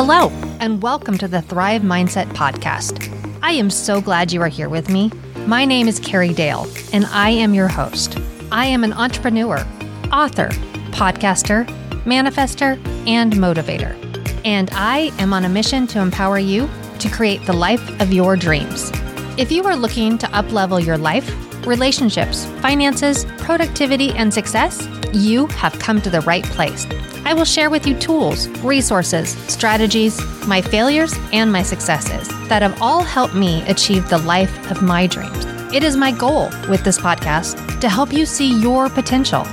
Hello, 0.00 0.28
and 0.60 0.80
welcome 0.80 1.18
to 1.18 1.26
the 1.26 1.42
Thrive 1.42 1.82
Mindset 1.82 2.26
Podcast. 2.26 3.12
I 3.42 3.50
am 3.50 3.68
so 3.68 4.00
glad 4.00 4.30
you 4.30 4.40
are 4.42 4.46
here 4.46 4.68
with 4.68 4.88
me. 4.88 5.10
My 5.44 5.64
name 5.64 5.88
is 5.88 5.98
Carrie 5.98 6.28
Dahle, 6.28 6.68
and 6.94 7.04
I 7.06 7.30
am 7.30 7.52
your 7.52 7.66
host. 7.66 8.16
I 8.52 8.66
am 8.66 8.84
an 8.84 8.92
entrepreneur, 8.92 9.58
author, 10.12 10.50
podcaster, 10.92 11.66
manifester, 12.04 12.78
and 13.08 13.32
motivator. 13.32 13.92
And 14.44 14.70
I 14.72 15.10
am 15.18 15.32
on 15.32 15.44
a 15.44 15.48
mission 15.48 15.88
to 15.88 15.98
empower 15.98 16.38
you 16.38 16.70
to 17.00 17.10
create 17.10 17.44
the 17.44 17.52
life 17.52 18.00
of 18.00 18.12
your 18.12 18.36
dreams. 18.36 18.92
If 19.36 19.50
you 19.50 19.64
are 19.64 19.74
looking 19.74 20.16
to 20.18 20.26
uplevel 20.28 20.86
your 20.86 20.96
life, 20.96 21.28
relationships, 21.66 22.44
finances, 22.60 23.24
productivity, 23.38 24.12
and 24.12 24.32
success, 24.32 24.80
you 25.14 25.46
have 25.48 25.78
come 25.78 26.00
to 26.02 26.10
the 26.10 26.20
right 26.22 26.44
place. 26.44 26.86
I 27.24 27.34
will 27.34 27.44
share 27.44 27.70
with 27.70 27.86
you 27.86 27.98
tools, 27.98 28.48
resources, 28.60 29.30
strategies, 29.52 30.20
my 30.46 30.62
failures, 30.62 31.14
and 31.32 31.52
my 31.52 31.62
successes 31.62 32.28
that 32.48 32.62
have 32.62 32.80
all 32.80 33.02
helped 33.02 33.34
me 33.34 33.62
achieve 33.68 34.08
the 34.08 34.18
life 34.18 34.70
of 34.70 34.82
my 34.82 35.06
dreams. 35.06 35.44
It 35.72 35.82
is 35.82 35.96
my 35.96 36.12
goal 36.12 36.50
with 36.68 36.84
this 36.84 36.98
podcast 36.98 37.80
to 37.80 37.88
help 37.88 38.12
you 38.12 38.24
see 38.24 38.60
your 38.60 38.88
potential 38.88 39.46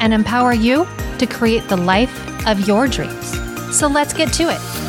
and 0.00 0.12
empower 0.12 0.52
you 0.52 0.86
to 1.18 1.26
create 1.26 1.68
the 1.68 1.76
life 1.76 2.46
of 2.46 2.66
your 2.66 2.88
dreams. 2.88 3.32
So 3.76 3.86
let's 3.86 4.12
get 4.12 4.32
to 4.34 4.48
it. 4.50 4.79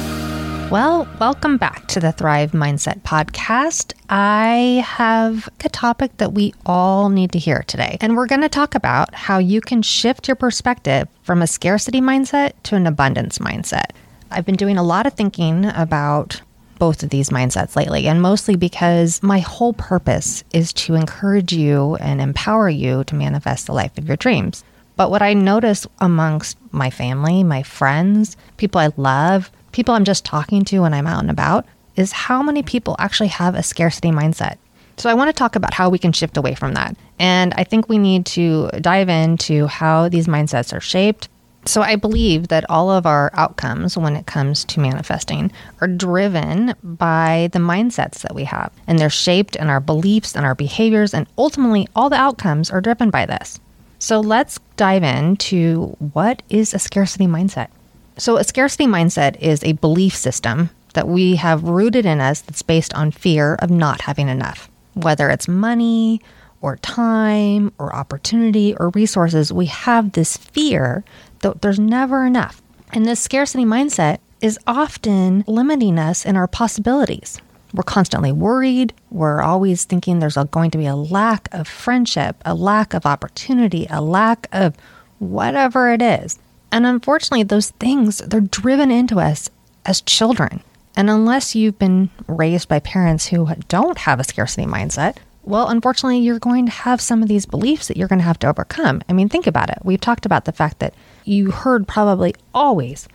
Well, 0.71 1.05
welcome 1.19 1.57
back 1.57 1.89
to 1.89 1.99
the 1.99 2.13
Thrive 2.13 2.51
Mindset 2.51 3.01
Podcast. 3.01 3.91
I 4.09 4.81
have 4.87 5.49
a 5.65 5.67
topic 5.67 6.15
that 6.15 6.31
we 6.31 6.53
all 6.65 7.09
need 7.09 7.33
to 7.33 7.39
hear 7.39 7.63
today. 7.63 7.97
And 7.99 8.15
we're 8.15 8.25
going 8.25 8.39
to 8.39 8.47
talk 8.47 8.73
about 8.73 9.13
how 9.13 9.37
you 9.37 9.59
can 9.59 9.81
shift 9.81 10.29
your 10.29 10.35
perspective 10.35 11.09
from 11.23 11.41
a 11.41 11.47
scarcity 11.47 11.99
mindset 11.99 12.53
to 12.63 12.77
an 12.77 12.87
abundance 12.87 13.39
mindset. 13.39 13.91
I've 14.31 14.45
been 14.45 14.55
doing 14.55 14.77
a 14.77 14.83
lot 14.83 15.05
of 15.05 15.11
thinking 15.11 15.65
about 15.65 16.41
both 16.79 17.03
of 17.03 17.09
these 17.09 17.31
mindsets 17.31 17.75
lately, 17.75 18.07
and 18.07 18.21
mostly 18.21 18.55
because 18.55 19.21
my 19.21 19.39
whole 19.39 19.73
purpose 19.73 20.45
is 20.53 20.71
to 20.71 20.95
encourage 20.95 21.51
you 21.51 21.95
and 21.95 22.21
empower 22.21 22.69
you 22.69 23.03
to 23.03 23.15
manifest 23.15 23.65
the 23.65 23.73
life 23.73 23.97
of 23.97 24.07
your 24.07 24.15
dreams. 24.15 24.63
But 24.95 25.11
what 25.11 25.21
I 25.21 25.33
notice 25.33 25.85
amongst 25.99 26.57
my 26.71 26.89
family, 26.89 27.43
my 27.43 27.61
friends, 27.61 28.37
people 28.55 28.79
I 28.79 28.91
love, 28.95 29.51
people 29.71 29.93
I'm 29.93 30.05
just 30.05 30.25
talking 30.25 30.65
to 30.65 30.79
when 30.79 30.93
I'm 30.93 31.07
out 31.07 31.21
and 31.21 31.31
about 31.31 31.65
is 31.95 32.11
how 32.11 32.41
many 32.41 32.63
people 32.63 32.95
actually 32.99 33.29
have 33.29 33.55
a 33.55 33.63
scarcity 33.63 34.09
mindset. 34.09 34.57
So 34.97 35.09
I 35.09 35.13
want 35.13 35.29
to 35.29 35.33
talk 35.33 35.55
about 35.55 35.73
how 35.73 35.89
we 35.89 35.97
can 35.97 36.11
shift 36.11 36.37
away 36.37 36.53
from 36.55 36.73
that. 36.73 36.95
And 37.19 37.53
I 37.55 37.63
think 37.63 37.89
we 37.89 37.97
need 37.97 38.25
to 38.27 38.69
dive 38.81 39.09
into 39.09 39.67
how 39.67 40.09
these 40.09 40.27
mindsets 40.27 40.75
are 40.75 40.81
shaped. 40.81 41.27
So 41.65 41.81
I 41.81 41.95
believe 41.95 42.47
that 42.47 42.69
all 42.69 42.89
of 42.89 43.05
our 43.05 43.31
outcomes 43.33 43.97
when 43.97 44.15
it 44.15 44.25
comes 44.25 44.65
to 44.65 44.79
manifesting 44.79 45.51
are 45.79 45.87
driven 45.87 46.73
by 46.83 47.49
the 47.53 47.59
mindsets 47.59 48.21
that 48.21 48.35
we 48.35 48.45
have. 48.45 48.71
And 48.87 48.97
they're 48.97 49.09
shaped 49.09 49.55
in 49.55 49.69
our 49.69 49.79
beliefs 49.79 50.35
and 50.35 50.45
our 50.45 50.55
behaviors. 50.55 51.13
And 51.13 51.27
ultimately, 51.37 51.87
all 51.95 52.09
the 52.09 52.15
outcomes 52.15 52.71
are 52.71 52.81
driven 52.81 53.09
by 53.09 53.25
this. 53.25 53.59
So 53.99 54.19
let's 54.19 54.59
dive 54.77 55.03
into 55.03 55.95
what 56.13 56.41
is 56.49 56.73
a 56.73 56.79
scarcity 56.79 57.27
mindset. 57.27 57.67
So, 58.17 58.37
a 58.37 58.43
scarcity 58.43 58.85
mindset 58.85 59.39
is 59.39 59.63
a 59.63 59.73
belief 59.73 60.15
system 60.15 60.69
that 60.93 61.07
we 61.07 61.35
have 61.37 61.63
rooted 61.63 62.05
in 62.05 62.19
us 62.19 62.41
that's 62.41 62.61
based 62.61 62.93
on 62.93 63.11
fear 63.11 63.55
of 63.55 63.69
not 63.69 64.01
having 64.01 64.27
enough. 64.27 64.69
Whether 64.93 65.29
it's 65.29 65.47
money 65.47 66.21
or 66.61 66.75
time 66.77 67.73
or 67.77 67.95
opportunity 67.95 68.75
or 68.75 68.89
resources, 68.89 69.51
we 69.51 69.65
have 69.67 70.11
this 70.11 70.37
fear 70.37 71.03
that 71.39 71.61
there's 71.61 71.79
never 71.79 72.25
enough. 72.25 72.61
And 72.93 73.05
this 73.05 73.19
scarcity 73.19 73.65
mindset 73.65 74.19
is 74.41 74.59
often 74.67 75.43
limiting 75.47 75.97
us 75.97 76.25
in 76.25 76.35
our 76.35 76.47
possibilities. 76.47 77.39
We're 77.73 77.83
constantly 77.83 78.31
worried. 78.31 78.93
We're 79.09 79.41
always 79.41 79.85
thinking 79.85 80.19
there's 80.19 80.37
going 80.51 80.71
to 80.71 80.77
be 80.77 80.87
a 80.87 80.95
lack 80.95 81.47
of 81.53 81.67
friendship, 81.67 82.35
a 82.43 82.53
lack 82.53 82.93
of 82.93 83.05
opportunity, 83.05 83.87
a 83.89 84.01
lack 84.01 84.47
of 84.51 84.75
whatever 85.19 85.91
it 85.91 86.01
is. 86.01 86.37
And 86.71 86.85
unfortunately, 86.85 87.43
those 87.43 87.71
things, 87.71 88.19
they're 88.19 88.41
driven 88.41 88.91
into 88.91 89.19
us 89.19 89.49
as 89.85 90.01
children. 90.01 90.61
And 90.95 91.09
unless 91.09 91.55
you've 91.55 91.79
been 91.79 92.09
raised 92.27 92.67
by 92.67 92.79
parents 92.79 93.27
who 93.27 93.47
don't 93.67 93.97
have 93.99 94.19
a 94.19 94.23
scarcity 94.23 94.67
mindset, 94.67 95.17
well, 95.43 95.69
unfortunately, 95.69 96.19
you're 96.19 96.39
going 96.39 96.65
to 96.65 96.71
have 96.71 97.01
some 97.01 97.23
of 97.23 97.27
these 97.27 97.45
beliefs 97.45 97.87
that 97.87 97.97
you're 97.97 98.07
going 98.07 98.19
to 98.19 98.25
have 98.25 98.39
to 98.39 98.47
overcome. 98.47 99.01
I 99.09 99.13
mean, 99.13 99.27
think 99.27 99.47
about 99.47 99.69
it. 99.69 99.79
We've 99.83 99.99
talked 99.99 100.25
about 100.25 100.45
the 100.45 100.51
fact 100.51 100.79
that 100.79 100.93
you 101.25 101.51
heard 101.51 101.87
probably 101.87 102.35
always 102.53 103.07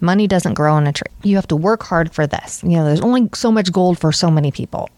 money 0.00 0.26
doesn't 0.26 0.54
grow 0.54 0.74
on 0.74 0.86
a 0.86 0.92
tree. 0.92 1.12
You 1.22 1.36
have 1.36 1.48
to 1.48 1.56
work 1.56 1.82
hard 1.82 2.12
for 2.12 2.26
this. 2.26 2.62
You 2.62 2.76
know, 2.76 2.84
there's 2.84 3.00
only 3.00 3.28
so 3.34 3.52
much 3.52 3.72
gold 3.72 3.98
for 3.98 4.12
so 4.12 4.30
many 4.30 4.50
people. 4.50 4.88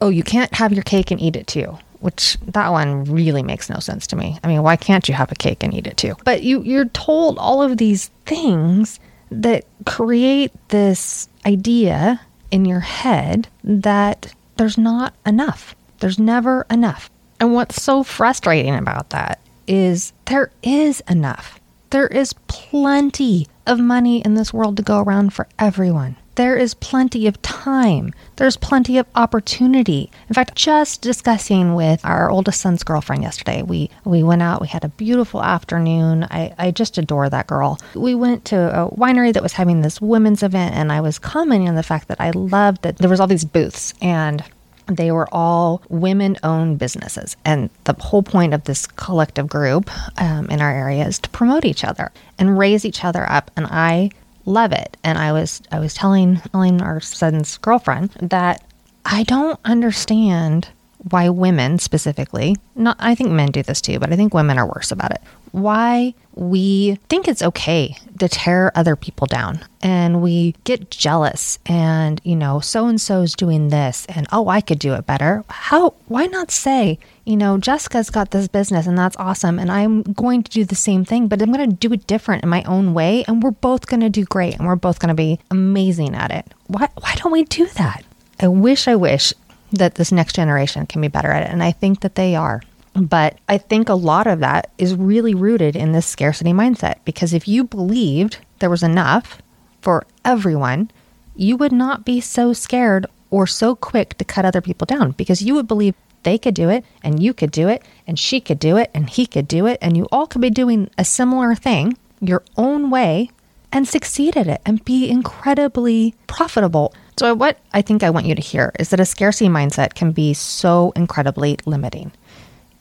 Oh, 0.00 0.08
you 0.08 0.22
can't 0.22 0.52
have 0.54 0.72
your 0.72 0.82
cake 0.82 1.10
and 1.10 1.20
eat 1.20 1.36
it 1.36 1.46
too 1.46 1.78
which 2.04 2.36
that 2.48 2.70
one 2.70 3.04
really 3.04 3.42
makes 3.42 3.70
no 3.70 3.78
sense 3.78 4.06
to 4.06 4.14
me. 4.14 4.38
I 4.44 4.48
mean, 4.48 4.62
why 4.62 4.76
can't 4.76 5.08
you 5.08 5.14
have 5.14 5.32
a 5.32 5.34
cake 5.34 5.62
and 5.62 5.72
eat 5.72 5.86
it 5.86 5.96
too? 5.96 6.14
But 6.22 6.42
you 6.42 6.62
you're 6.62 6.84
told 6.90 7.38
all 7.38 7.62
of 7.62 7.78
these 7.78 8.10
things 8.26 9.00
that 9.30 9.64
create 9.86 10.52
this 10.68 11.30
idea 11.46 12.20
in 12.50 12.66
your 12.66 12.80
head 12.80 13.48
that 13.64 14.34
there's 14.58 14.76
not 14.76 15.14
enough. 15.24 15.74
There's 16.00 16.18
never 16.18 16.66
enough. 16.70 17.08
And 17.40 17.54
what's 17.54 17.82
so 17.82 18.02
frustrating 18.02 18.74
about 18.74 19.08
that 19.10 19.40
is 19.66 20.12
there 20.26 20.50
is 20.62 21.02
enough. 21.08 21.58
There 21.88 22.06
is 22.06 22.34
plenty 22.48 23.46
of 23.66 23.80
money 23.80 24.20
in 24.20 24.34
this 24.34 24.52
world 24.52 24.76
to 24.76 24.82
go 24.82 25.00
around 25.00 25.32
for 25.32 25.48
everyone. 25.58 26.16
There 26.36 26.56
is 26.56 26.74
plenty 26.74 27.26
of 27.26 27.40
time. 27.42 28.12
There's 28.36 28.56
plenty 28.56 28.98
of 28.98 29.06
opportunity. 29.14 30.10
In 30.28 30.34
fact, 30.34 30.56
just 30.56 31.00
discussing 31.00 31.74
with 31.74 32.04
our 32.04 32.30
oldest 32.30 32.60
son's 32.60 32.82
girlfriend 32.82 33.22
yesterday, 33.22 33.62
we, 33.62 33.90
we 34.04 34.22
went 34.22 34.42
out, 34.42 34.60
we 34.60 34.66
had 34.68 34.84
a 34.84 34.88
beautiful 34.88 35.42
afternoon. 35.42 36.24
I, 36.24 36.52
I 36.58 36.70
just 36.72 36.98
adore 36.98 37.30
that 37.30 37.46
girl. 37.46 37.78
We 37.94 38.14
went 38.14 38.44
to 38.46 38.56
a 38.56 38.90
winery 38.90 39.32
that 39.32 39.42
was 39.42 39.52
having 39.52 39.82
this 39.82 40.00
women's 40.00 40.42
event, 40.42 40.74
and 40.74 40.90
I 40.90 41.00
was 41.00 41.18
commenting 41.18 41.68
on 41.68 41.76
the 41.76 41.82
fact 41.82 42.08
that 42.08 42.20
I 42.20 42.30
loved 42.30 42.82
that 42.82 42.98
there 42.98 43.10
was 43.10 43.20
all 43.20 43.28
these 43.28 43.44
booths 43.44 43.94
and 44.00 44.42
they 44.86 45.10
were 45.10 45.28
all 45.32 45.82
women 45.88 46.36
owned 46.42 46.78
businesses. 46.78 47.36
And 47.44 47.70
the 47.84 47.94
whole 47.98 48.22
point 48.22 48.52
of 48.52 48.64
this 48.64 48.86
collective 48.86 49.48
group 49.48 49.90
um, 50.20 50.50
in 50.50 50.60
our 50.60 50.70
area 50.70 51.06
is 51.06 51.18
to 51.20 51.30
promote 51.30 51.64
each 51.64 51.84
other 51.84 52.12
and 52.38 52.58
raise 52.58 52.84
each 52.84 53.04
other 53.04 53.30
up. 53.30 53.50
And 53.56 53.66
I 53.66 54.10
love 54.46 54.72
it. 54.72 54.96
And 55.04 55.18
I 55.18 55.32
was 55.32 55.62
I 55.70 55.78
was 55.78 55.94
telling 55.94 56.36
telling 56.52 56.82
our 56.82 57.00
son's 57.00 57.58
girlfriend 57.58 58.10
that 58.20 58.64
I 59.04 59.24
don't 59.24 59.60
understand 59.64 60.68
why 61.10 61.28
women 61.28 61.78
specifically, 61.78 62.56
not 62.74 62.96
I 62.98 63.14
think 63.14 63.30
men 63.30 63.50
do 63.50 63.62
this 63.62 63.80
too, 63.80 63.98
but 63.98 64.12
I 64.12 64.16
think 64.16 64.32
women 64.32 64.58
are 64.58 64.66
worse 64.66 64.90
about 64.90 65.10
it. 65.12 65.20
Why 65.52 66.14
we 66.34 66.96
think 67.08 67.28
it's 67.28 67.42
okay 67.42 67.96
to 68.18 68.28
tear 68.28 68.72
other 68.74 68.96
people 68.96 69.26
down 69.26 69.64
and 69.82 70.22
we 70.22 70.54
get 70.64 70.90
jealous 70.90 71.58
and 71.66 72.20
you 72.24 72.34
know 72.34 72.60
so 72.60 72.86
and 72.86 73.00
so's 73.00 73.34
doing 73.34 73.68
this 73.68 74.06
and 74.06 74.26
oh 74.32 74.48
I 74.48 74.60
could 74.60 74.78
do 74.78 74.94
it 74.94 75.06
better. 75.06 75.44
How 75.48 75.94
why 76.06 76.26
not 76.26 76.50
say, 76.50 76.98
you 77.24 77.36
know, 77.36 77.58
Jessica's 77.58 78.10
got 78.10 78.30
this 78.30 78.48
business 78.48 78.86
and 78.86 78.98
that's 78.98 79.16
awesome 79.16 79.58
and 79.58 79.70
I'm 79.70 80.02
going 80.02 80.42
to 80.42 80.50
do 80.50 80.64
the 80.64 80.74
same 80.74 81.04
thing, 81.04 81.28
but 81.28 81.40
I'm 81.40 81.52
going 81.52 81.70
to 81.70 81.76
do 81.76 81.92
it 81.92 82.06
different 82.06 82.42
in 82.42 82.48
my 82.48 82.62
own 82.64 82.94
way 82.94 83.24
and 83.26 83.42
we're 83.42 83.50
both 83.50 83.86
going 83.86 84.00
to 84.00 84.10
do 84.10 84.24
great 84.24 84.56
and 84.56 84.66
we're 84.66 84.76
both 84.76 84.98
going 84.98 85.08
to 85.08 85.14
be 85.14 85.38
amazing 85.50 86.14
at 86.14 86.30
it. 86.30 86.52
Why 86.66 86.88
why 87.00 87.14
don't 87.16 87.32
we 87.32 87.44
do 87.44 87.66
that? 87.66 88.04
I 88.40 88.48
wish 88.48 88.88
I 88.88 88.96
wish 88.96 89.32
that 89.72 89.96
this 89.96 90.12
next 90.12 90.34
generation 90.34 90.86
can 90.86 91.00
be 91.00 91.08
better 91.08 91.30
at 91.30 91.42
it. 91.42 91.50
And 91.50 91.62
I 91.62 91.72
think 91.72 92.00
that 92.00 92.14
they 92.14 92.34
are. 92.34 92.62
But 92.94 93.38
I 93.48 93.58
think 93.58 93.88
a 93.88 93.94
lot 93.94 94.26
of 94.26 94.40
that 94.40 94.70
is 94.78 94.94
really 94.94 95.34
rooted 95.34 95.74
in 95.74 95.92
this 95.92 96.06
scarcity 96.06 96.52
mindset 96.52 96.96
because 97.04 97.34
if 97.34 97.48
you 97.48 97.64
believed 97.64 98.38
there 98.60 98.70
was 98.70 98.82
enough 98.82 99.42
for 99.82 100.06
everyone, 100.24 100.90
you 101.34 101.56
would 101.56 101.72
not 101.72 102.04
be 102.04 102.20
so 102.20 102.52
scared 102.52 103.06
or 103.30 103.46
so 103.46 103.74
quick 103.74 104.16
to 104.18 104.24
cut 104.24 104.44
other 104.44 104.60
people 104.60 104.86
down 104.86 105.10
because 105.12 105.42
you 105.42 105.54
would 105.54 105.66
believe 105.66 105.94
they 106.22 106.38
could 106.38 106.54
do 106.54 106.70
it 106.70 106.84
and 107.02 107.20
you 107.20 107.34
could 107.34 107.50
do 107.50 107.68
it 107.68 107.82
and 108.06 108.18
she 108.18 108.40
could 108.40 108.60
do 108.60 108.76
it 108.76 108.90
and 108.94 109.10
he 109.10 109.26
could 109.26 109.48
do 109.48 109.66
it 109.66 109.76
and 109.82 109.96
you 109.96 110.06
all 110.12 110.26
could 110.26 110.40
be 110.40 110.48
doing 110.48 110.88
a 110.96 111.04
similar 111.04 111.54
thing 111.54 111.98
your 112.20 112.42
own 112.56 112.90
way 112.90 113.28
and 113.72 113.88
succeed 113.88 114.36
at 114.36 114.46
it 114.46 114.60
and 114.64 114.84
be 114.84 115.10
incredibly 115.10 116.14
profitable 116.28 116.94
so, 117.16 117.32
what 117.32 117.58
I 117.72 117.80
think 117.80 118.02
I 118.02 118.10
want 118.10 118.26
you 118.26 118.34
to 118.34 118.42
hear 118.42 118.72
is 118.78 118.88
that 118.88 118.98
a 118.98 119.04
scarcity 119.04 119.48
mindset 119.48 119.94
can 119.94 120.10
be 120.10 120.34
so 120.34 120.92
incredibly 120.96 121.58
limiting. 121.64 122.10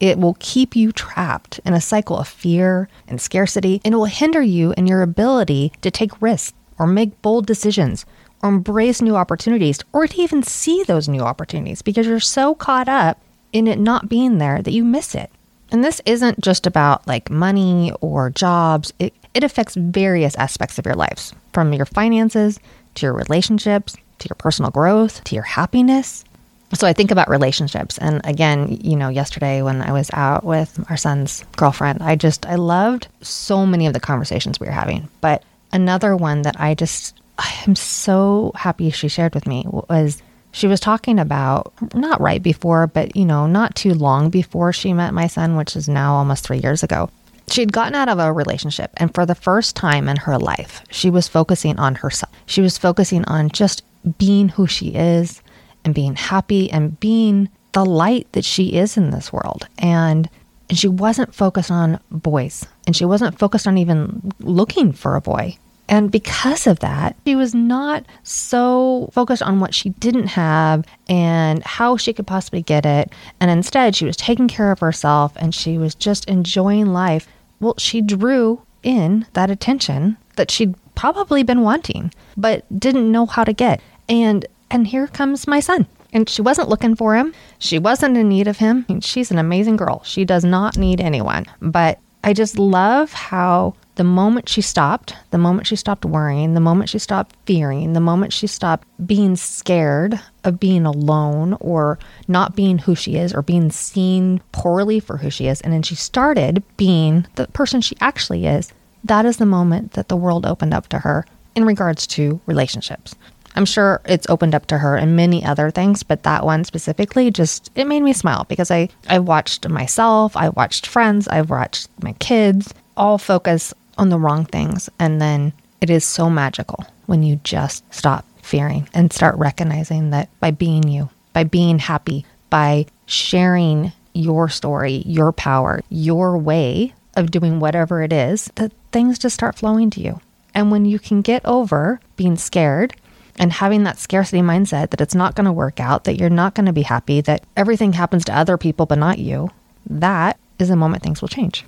It 0.03 0.19
will 0.19 0.35
keep 0.41 0.75
you 0.75 0.91
trapped 0.91 1.61
in 1.63 1.73
a 1.73 1.79
cycle 1.79 2.17
of 2.17 2.27
fear 2.27 2.89
and 3.07 3.21
scarcity, 3.21 3.79
and 3.85 3.93
it 3.93 3.97
will 3.97 4.03
hinder 4.03 4.41
you 4.41 4.73
in 4.75 4.85
your 4.85 5.01
ability 5.01 5.71
to 5.79 5.89
take 5.89 6.21
risks 6.21 6.51
or 6.77 6.87
make 6.87 7.21
bold 7.21 7.45
decisions 7.45 8.05
or 8.41 8.49
embrace 8.49 9.01
new 9.01 9.15
opportunities 9.15 9.79
or 9.93 10.05
to 10.05 10.21
even 10.21 10.43
see 10.43 10.83
those 10.83 11.07
new 11.07 11.21
opportunities 11.21 11.81
because 11.81 12.05
you're 12.05 12.19
so 12.19 12.53
caught 12.53 12.89
up 12.89 13.17
in 13.53 13.65
it 13.65 13.79
not 13.79 14.09
being 14.09 14.39
there 14.39 14.61
that 14.61 14.73
you 14.73 14.83
miss 14.83 15.15
it. 15.15 15.31
And 15.71 15.85
this 15.85 16.01
isn't 16.05 16.41
just 16.41 16.67
about 16.67 17.07
like 17.07 17.31
money 17.31 17.93
or 18.01 18.29
jobs, 18.29 18.91
it, 18.99 19.13
it 19.33 19.45
affects 19.45 19.75
various 19.75 20.35
aspects 20.35 20.77
of 20.77 20.85
your 20.85 20.95
lives 20.95 21.33
from 21.53 21.71
your 21.71 21.85
finances 21.85 22.59
to 22.95 23.05
your 23.05 23.13
relationships, 23.13 23.95
to 24.19 24.27
your 24.27 24.35
personal 24.35 24.69
growth, 24.69 25.23
to 25.23 25.33
your 25.35 25.45
happiness. 25.45 26.25
So 26.73 26.87
I 26.87 26.93
think 26.93 27.11
about 27.11 27.29
relationships. 27.29 27.97
And 27.99 28.21
again, 28.23 28.79
you 28.81 28.95
know, 28.95 29.09
yesterday 29.09 29.61
when 29.61 29.81
I 29.81 29.91
was 29.91 30.09
out 30.13 30.43
with 30.43 30.83
our 30.89 30.97
son's 30.97 31.45
girlfriend, 31.55 32.01
I 32.01 32.15
just, 32.15 32.45
I 32.45 32.55
loved 32.55 33.07
so 33.21 33.65
many 33.65 33.85
of 33.85 33.93
the 33.93 33.99
conversations 33.99 34.59
we 34.59 34.67
were 34.67 34.73
having. 34.73 35.07
But 35.21 35.43
another 35.71 36.15
one 36.15 36.41
that 36.43 36.59
I 36.59 36.73
just, 36.73 37.19
I'm 37.37 37.75
so 37.75 38.51
happy 38.55 38.89
she 38.89 39.07
shared 39.07 39.35
with 39.35 39.47
me 39.47 39.65
was 39.67 40.21
she 40.51 40.67
was 40.67 40.79
talking 40.79 41.19
about 41.19 41.73
not 41.93 42.21
right 42.21 42.41
before, 42.41 42.87
but 42.87 43.15
you 43.15 43.25
know, 43.25 43.47
not 43.47 43.75
too 43.75 43.93
long 43.93 44.29
before 44.29 44.71
she 44.71 44.93
met 44.93 45.13
my 45.13 45.27
son, 45.27 45.55
which 45.55 45.75
is 45.75 45.89
now 45.89 46.13
almost 46.13 46.43
three 46.43 46.59
years 46.59 46.83
ago. 46.83 47.09
She'd 47.49 47.73
gotten 47.73 47.95
out 47.95 48.07
of 48.07 48.19
a 48.19 48.31
relationship, 48.31 48.91
and 48.97 49.13
for 49.13 49.25
the 49.25 49.35
first 49.35 49.75
time 49.75 50.07
in 50.07 50.15
her 50.15 50.37
life, 50.37 50.81
she 50.89 51.09
was 51.09 51.27
focusing 51.27 51.77
on 51.77 51.95
herself. 51.95 52.31
She 52.45 52.61
was 52.61 52.77
focusing 52.77 53.25
on 53.25 53.49
just 53.49 53.83
being 54.17 54.47
who 54.49 54.65
she 54.65 54.89
is 54.89 55.41
and 55.85 55.93
being 55.93 56.15
happy 56.15 56.71
and 56.71 56.99
being 56.99 57.49
the 57.73 57.85
light 57.85 58.31
that 58.33 58.45
she 58.45 58.73
is 58.73 58.97
in 58.97 59.09
this 59.09 59.33
world. 59.33 59.67
And 59.77 60.29
and 60.69 60.77
she 60.77 60.87
wasn't 60.87 61.35
focused 61.35 61.69
on 61.69 61.99
boys, 62.09 62.65
and 62.87 62.95
she 62.95 63.05
wasn't 63.05 63.37
focused 63.37 63.67
on 63.67 63.77
even 63.77 64.31
looking 64.39 64.93
for 64.93 65.15
a 65.15 65.21
boy. 65.21 65.57
And 65.89 66.09
because 66.11 66.65
of 66.65 66.79
that, 66.79 67.15
she 67.27 67.35
was 67.35 67.53
not 67.53 68.05
so 68.23 69.09
focused 69.11 69.43
on 69.43 69.59
what 69.59 69.75
she 69.75 69.89
didn't 69.89 70.27
have 70.27 70.85
and 71.09 71.63
how 71.63 71.97
she 71.97 72.13
could 72.13 72.25
possibly 72.25 72.61
get 72.61 72.85
it. 72.85 73.11
And 73.39 73.51
instead, 73.51 73.95
she 73.95 74.05
was 74.05 74.15
taking 74.15 74.47
care 74.47 74.71
of 74.71 74.79
herself 74.79 75.33
and 75.35 75.53
she 75.53 75.77
was 75.77 75.93
just 75.93 76.25
enjoying 76.25 76.87
life. 76.87 77.27
Well, 77.59 77.75
she 77.77 78.01
drew 78.01 78.61
in 78.81 79.25
that 79.33 79.51
attention 79.51 80.17
that 80.37 80.49
she'd 80.49 80.73
probably 80.95 81.43
been 81.43 81.61
wanting, 81.61 82.13
but 82.37 82.65
didn't 82.79 83.11
know 83.11 83.25
how 83.25 83.43
to 83.43 83.53
get. 83.53 83.81
And 84.07 84.45
and 84.73 84.87
here 84.87 85.07
comes 85.07 85.47
my 85.47 85.59
son. 85.61 85.85
And 86.11 86.27
she 86.27 86.41
wasn't 86.41 86.69
looking 86.69 86.95
for 86.95 87.15
him. 87.15 87.33
She 87.59 87.79
wasn't 87.79 88.17
in 88.17 88.27
need 88.27 88.47
of 88.47 88.57
him. 88.57 88.85
I 88.89 88.93
mean, 88.93 89.01
she's 89.01 89.31
an 89.31 89.37
amazing 89.37 89.77
girl. 89.77 90.03
She 90.03 90.25
does 90.25 90.43
not 90.43 90.77
need 90.77 90.99
anyone. 90.99 91.45
But 91.61 91.99
I 92.23 92.33
just 92.33 92.59
love 92.59 93.13
how 93.13 93.75
the 93.95 94.03
moment 94.03 94.49
she 94.49 94.61
stopped, 94.61 95.15
the 95.29 95.37
moment 95.37 95.67
she 95.67 95.75
stopped 95.75 96.05
worrying, 96.05 96.53
the 96.55 96.59
moment 96.59 96.89
she 96.89 96.97
stopped 96.97 97.35
fearing, 97.45 97.93
the 97.93 97.99
moment 97.99 98.33
she 98.33 98.47
stopped 98.47 98.87
being 99.05 99.35
scared 99.35 100.19
of 100.43 100.59
being 100.59 100.85
alone 100.85 101.55
or 101.59 101.99
not 102.27 102.55
being 102.55 102.79
who 102.79 102.95
she 102.95 103.15
is 103.15 103.33
or 103.33 103.43
being 103.43 103.69
seen 103.69 104.41
poorly 104.51 104.99
for 104.99 105.17
who 105.17 105.29
she 105.29 105.47
is, 105.47 105.61
and 105.61 105.71
then 105.71 105.83
she 105.83 105.95
started 105.95 106.63
being 106.77 107.27
the 107.35 107.47
person 107.47 107.81
she 107.81 107.95
actually 108.01 108.47
is, 108.47 108.73
that 109.03 109.25
is 109.25 109.37
the 109.37 109.45
moment 109.45 109.93
that 109.93 110.07
the 110.07 110.17
world 110.17 110.45
opened 110.45 110.73
up 110.73 110.87
to 110.87 110.99
her 110.99 111.25
in 111.55 111.65
regards 111.65 112.07
to 112.07 112.41
relationships. 112.45 113.15
I'm 113.55 113.65
sure 113.65 114.01
it's 114.05 114.29
opened 114.29 114.55
up 114.55 114.65
to 114.67 114.77
her 114.77 114.95
and 114.95 115.15
many 115.15 115.45
other 115.45 115.71
things, 115.71 116.03
but 116.03 116.23
that 116.23 116.45
one 116.45 116.63
specifically 116.63 117.31
just 117.31 117.71
it 117.75 117.85
made 117.85 118.01
me 118.01 118.13
smile 118.13 118.45
because 118.49 118.71
I 118.71 118.89
I 119.07 119.19
watched 119.19 119.67
myself, 119.69 120.35
I 120.35 120.49
watched 120.49 120.87
friends, 120.87 121.27
I've 121.27 121.49
watched 121.49 121.89
my 122.01 122.13
kids 122.13 122.73
all 122.97 123.17
focus 123.17 123.73
on 123.97 124.09
the 124.09 124.19
wrong 124.19 124.45
things. 124.45 124.89
And 124.99 125.21
then 125.21 125.53
it 125.81 125.89
is 125.89 126.05
so 126.05 126.29
magical 126.29 126.85
when 127.05 127.23
you 127.23 127.39
just 127.43 127.83
stop 127.93 128.25
fearing 128.41 128.87
and 128.93 129.11
start 129.11 129.35
recognizing 129.35 130.09
that 130.11 130.29
by 130.39 130.51
being 130.51 130.87
you, 130.87 131.09
by 131.33 131.43
being 131.43 131.79
happy, 131.79 132.25
by 132.49 132.85
sharing 133.05 133.91
your 134.13 134.49
story, 134.49 135.03
your 135.05 135.31
power, 135.31 135.81
your 135.89 136.37
way 136.37 136.93
of 137.15 137.31
doing 137.31 137.59
whatever 137.59 138.01
it 138.01 138.13
is, 138.13 138.51
that 138.55 138.71
things 138.91 139.19
just 139.19 139.35
start 139.35 139.55
flowing 139.55 139.89
to 139.91 140.01
you. 140.01 140.19
And 140.53 140.71
when 140.71 140.85
you 140.85 140.99
can 140.99 141.21
get 141.21 141.43
over 141.45 141.99
being 142.15 142.37
scared 142.37 142.95
and 143.37 143.51
having 143.51 143.83
that 143.83 143.99
scarcity 143.99 144.41
mindset 144.41 144.89
that 144.91 145.01
it's 145.01 145.15
not 145.15 145.35
going 145.35 145.45
to 145.45 145.51
work 145.51 145.79
out, 145.79 146.03
that 146.03 146.17
you're 146.17 146.29
not 146.29 146.55
going 146.55 146.65
to 146.65 146.73
be 146.73 146.83
happy, 146.83 147.21
that 147.21 147.43
everything 147.57 147.93
happens 147.93 148.25
to 148.25 148.37
other 148.37 148.57
people 148.57 148.85
but 148.85 148.97
not 148.97 149.19
you, 149.19 149.49
that 149.89 150.37
is 150.59 150.69
the 150.69 150.75
moment 150.75 151.03
things 151.03 151.21
will 151.21 151.27
change. 151.27 151.65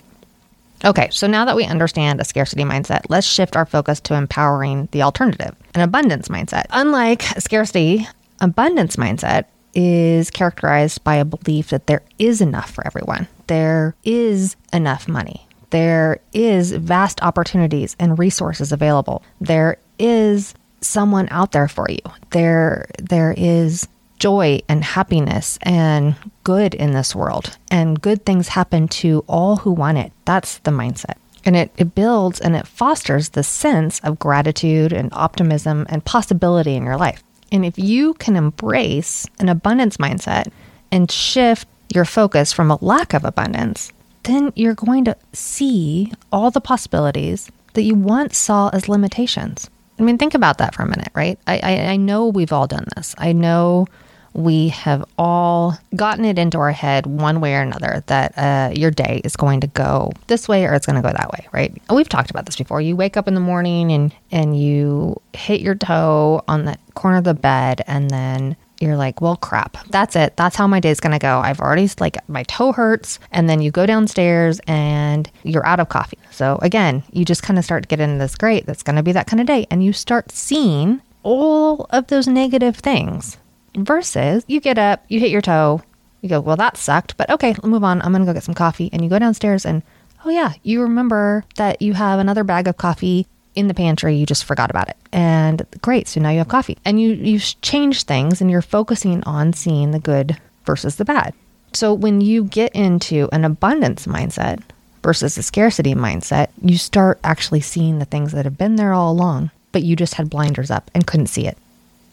Okay, 0.83 1.09
so 1.09 1.25
now 1.25 1.45
that 1.45 1.55
we 1.55 1.65
understand 1.65 2.19
a 2.19 2.25
scarcity 2.25 2.63
mindset, 2.63 3.01
let's 3.09 3.25
shift 3.25 3.55
our 3.55 3.65
focus 3.65 3.99
to 4.01 4.13
empowering 4.13 4.87
the 4.91 5.01
alternative, 5.01 5.55
an 5.73 5.81
abundance 5.81 6.27
mindset. 6.27 6.65
Unlike 6.69 7.23
scarcity, 7.39 8.07
abundance 8.41 8.97
mindset 8.97 9.45
is 9.73 10.29
characterized 10.29 11.03
by 11.03 11.15
a 11.15 11.25
belief 11.25 11.69
that 11.69 11.87
there 11.87 12.03
is 12.19 12.41
enough 12.41 12.71
for 12.71 12.85
everyone. 12.85 13.27
There 13.47 13.95
is 14.03 14.55
enough 14.71 15.07
money. 15.07 15.47
There 15.71 16.19
is 16.33 16.71
vast 16.71 17.21
opportunities 17.21 17.95
and 17.99 18.19
resources 18.19 18.71
available. 18.71 19.23
There 19.41 19.77
is 19.97 20.53
someone 20.85 21.27
out 21.31 21.51
there 21.51 21.67
for 21.67 21.87
you. 21.89 21.99
There 22.31 22.87
there 22.99 23.33
is 23.35 23.87
joy 24.19 24.61
and 24.69 24.83
happiness 24.83 25.59
and 25.61 26.15
good 26.43 26.73
in 26.73 26.91
this 26.91 27.15
world, 27.15 27.57
and 27.69 28.01
good 28.01 28.25
things 28.25 28.49
happen 28.49 28.87
to 28.87 29.23
all 29.27 29.57
who 29.57 29.71
want 29.71 29.97
it. 29.97 30.11
That's 30.25 30.59
the 30.59 30.71
mindset. 30.71 31.17
And 31.43 31.55
it, 31.55 31.71
it 31.77 31.93
builds 31.93 32.39
and 32.39 32.55
it 32.55 32.65
fosters 32.65 33.29
the 33.29 33.43
sense 33.43 33.99
of 33.99 34.17
gratitude 34.17 34.91
and 34.91 35.09
optimism 35.13 35.85
and 35.89 36.03
possibility 36.03 36.75
in 36.75 36.83
your 36.83 36.97
life. 36.97 37.21
And 37.51 37.63
if 37.63 37.77
you 37.77 38.15
can 38.15 38.35
embrace 38.35 39.27
an 39.39 39.47
abundance 39.47 39.97
mindset 39.97 40.47
and 40.91 41.11
shift 41.11 41.67
your 41.93 42.05
focus 42.05 42.51
from 42.51 42.71
a 42.71 42.83
lack 42.83 43.13
of 43.13 43.23
abundance, 43.23 43.91
then 44.23 44.51
you're 44.55 44.73
going 44.73 45.05
to 45.05 45.15
see 45.33 46.11
all 46.31 46.49
the 46.49 46.61
possibilities 46.61 47.51
that 47.73 47.83
you 47.83 47.93
once 47.93 48.37
saw 48.37 48.69
as 48.69 48.89
limitations. 48.89 49.69
I 49.97 50.03
mean, 50.03 50.17
think 50.17 50.33
about 50.33 50.57
that 50.57 50.75
for 50.75 50.83
a 50.83 50.87
minute, 50.87 51.09
right? 51.15 51.39
I, 51.47 51.59
I, 51.63 51.79
I 51.91 51.95
know 51.95 52.27
we've 52.27 52.51
all 52.51 52.67
done 52.67 52.85
this. 52.95 53.15
I 53.17 53.31
know 53.31 53.87
we 54.33 54.67
have 54.67 55.05
all 55.17 55.77
gotten 55.95 56.25
it 56.25 56.37
into 56.37 56.57
our 56.57 56.73
head 56.73 57.05
one 57.05 57.39
way 57.39 57.55
or 57.55 57.61
another 57.61 58.03
that 58.07 58.37
uh, 58.37 58.73
your 58.75 58.91
day 58.91 59.21
is 59.23 59.37
going 59.37 59.61
to 59.61 59.67
go 59.67 60.11
this 60.27 60.49
way 60.49 60.65
or 60.65 60.73
it's 60.73 60.85
going 60.85 61.01
to 61.01 61.01
go 61.01 61.13
that 61.13 61.31
way, 61.31 61.47
right? 61.53 61.71
We've 61.89 62.09
talked 62.09 62.31
about 62.31 62.45
this 62.45 62.57
before. 62.57 62.81
You 62.81 62.97
wake 62.97 63.15
up 63.15 63.29
in 63.29 63.33
the 63.33 63.39
morning 63.39 63.93
and 63.93 64.13
and 64.31 64.59
you 64.59 65.21
hit 65.31 65.61
your 65.61 65.75
toe 65.75 66.43
on 66.49 66.65
the 66.65 66.77
corner 66.95 67.17
of 67.17 67.23
the 67.23 67.33
bed, 67.33 67.81
and 67.87 68.09
then 68.09 68.57
you're 68.85 68.97
like, 68.97 69.21
well, 69.21 69.35
crap. 69.35 69.77
That's 69.89 70.15
it. 70.15 70.37
That's 70.37 70.55
how 70.55 70.67
my 70.67 70.79
day's 70.79 70.99
going 70.99 71.13
to 71.13 71.19
go. 71.19 71.39
I've 71.39 71.59
already, 71.59 71.89
like, 71.99 72.17
my 72.29 72.43
toe 72.43 72.71
hurts. 72.71 73.19
And 73.31 73.49
then 73.49 73.61
you 73.61 73.71
go 73.71 73.85
downstairs 73.85 74.59
and 74.67 75.29
you're 75.43 75.65
out 75.65 75.79
of 75.79 75.89
coffee. 75.89 76.19
So, 76.31 76.59
again, 76.61 77.03
you 77.11 77.25
just 77.25 77.43
kind 77.43 77.59
of 77.59 77.65
start 77.65 77.83
to 77.83 77.87
get 77.87 77.99
into 77.99 78.17
this 78.17 78.35
great, 78.35 78.65
that's 78.65 78.83
going 78.83 78.95
to 78.95 79.03
be 79.03 79.11
that 79.13 79.27
kind 79.27 79.41
of 79.41 79.47
day. 79.47 79.67
And 79.71 79.83
you 79.83 79.93
start 79.93 80.31
seeing 80.31 81.01
all 81.23 81.87
of 81.89 82.07
those 82.07 82.27
negative 82.27 82.77
things 82.77 83.37
Versus 83.75 84.45
you 84.47 84.61
get 84.61 84.77
up, 84.77 85.03
you 85.09 85.19
hit 85.19 85.31
your 85.31 85.41
toe, 85.41 85.81
you 86.21 86.29
go, 86.29 86.39
well, 86.39 86.55
that 86.55 86.77
sucked, 86.77 87.17
but 87.17 87.29
okay, 87.29 87.55
move 87.63 87.83
on. 87.83 88.01
I'm 88.01 88.11
going 88.11 88.21
to 88.21 88.25
go 88.25 88.33
get 88.33 88.43
some 88.43 88.55
coffee. 88.55 88.89
And 88.93 89.03
you 89.03 89.09
go 89.09 89.19
downstairs 89.19 89.65
and, 89.65 89.83
oh, 90.23 90.29
yeah, 90.29 90.53
you 90.63 90.81
remember 90.81 91.43
that 91.57 91.81
you 91.81 91.93
have 91.93 92.19
another 92.19 92.43
bag 92.43 92.67
of 92.67 92.77
coffee 92.77 93.27
in 93.55 93.67
the 93.67 93.73
pantry. 93.73 94.15
You 94.15 94.25
just 94.25 94.45
forgot 94.45 94.69
about 94.69 94.89
it. 94.89 94.97
And 95.11 95.65
great. 95.81 96.07
So 96.07 96.19
now 96.19 96.29
you 96.29 96.39
have 96.39 96.47
coffee. 96.47 96.77
And 96.85 97.01
you, 97.01 97.13
you 97.13 97.39
change 97.39 98.03
things 98.03 98.41
and 98.41 98.51
you're 98.51 98.61
focusing 98.61 99.23
on 99.23 99.53
seeing 99.53 99.91
the 99.91 99.99
good 99.99 100.37
versus 100.65 100.95
the 100.97 101.05
bad. 101.05 101.33
So 101.73 101.93
when 101.93 102.21
you 102.21 102.45
get 102.45 102.73
into 102.73 103.27
an 103.31 103.43
abundance 103.43 104.07
mindset 104.07 104.61
versus 105.03 105.37
a 105.37 105.43
scarcity 105.43 105.93
mindset, 105.93 106.47
you 106.61 106.77
start 106.77 107.19
actually 107.23 107.61
seeing 107.61 107.99
the 107.99 108.05
things 108.05 108.31
that 108.31 108.45
have 108.45 108.57
been 108.57 108.75
there 108.75 108.93
all 108.93 109.11
along, 109.11 109.51
but 109.71 109.83
you 109.83 109.95
just 109.95 110.15
had 110.15 110.29
blinders 110.29 110.71
up 110.71 110.89
and 110.93 111.05
couldn't 111.05 111.27
see 111.27 111.47
it. 111.47 111.57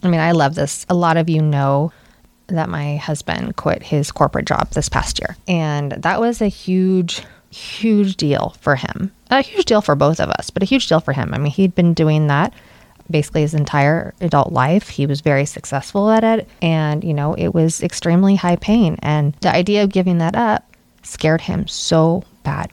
I 0.03 0.09
mean, 0.09 0.21
I 0.21 0.33
love 0.33 0.57
this. 0.57 0.85
A 0.89 0.95
lot 0.95 1.17
of 1.17 1.29
you 1.29 1.41
know 1.41 1.93
that 2.49 2.69
my 2.69 2.97
husband 2.97 3.57
quit 3.57 3.83
his 3.83 4.11
corporate 4.11 4.47
job 4.47 4.71
this 4.71 4.89
past 4.89 5.21
year. 5.21 5.37
And 5.47 5.93
that 5.93 6.21
was 6.21 6.43
a 6.43 6.49
huge, 6.49 7.23
huge 7.53 8.17
deal 8.17 8.57
for 8.61 8.77
him. 8.77 9.13
A 9.31 9.43
huge 9.43 9.65
deal 9.65 9.81
for 9.81 9.95
both 9.95 10.21
of 10.21 10.31
us, 10.31 10.51
but 10.51 10.63
a 10.63 10.67
huge 10.67 10.89
deal 10.89 11.01
for 11.01 11.13
him. 11.13 11.33
I 11.33 11.39
mean, 11.39 11.53
he'd 11.53 11.75
been 11.75 11.95
doing 11.95 12.27
that 12.27 12.53
basically 13.11 13.43
his 13.43 13.55
entire 13.55 14.15
adult 14.21 14.53
life. 14.53 14.89
He 14.89 15.07
was 15.07 15.21
very 15.21 15.45
successful 15.45 16.11
at 16.11 16.25
it. 16.25 16.49
And, 16.61 17.05
you 17.05 17.15
know, 17.15 17.35
it 17.35 17.49
was 17.49 17.83
extremely 17.83 18.37
high 18.37 18.57
pain. 18.57 18.97
And 19.03 19.35
the 19.41 19.55
idea 19.55 19.85
of 19.85 19.91
giving 19.91 20.19
that 20.19 20.35
up 20.35 20.65
scared 21.03 21.43
him 21.43 21.69
so 21.69 22.25
bad. 22.43 22.71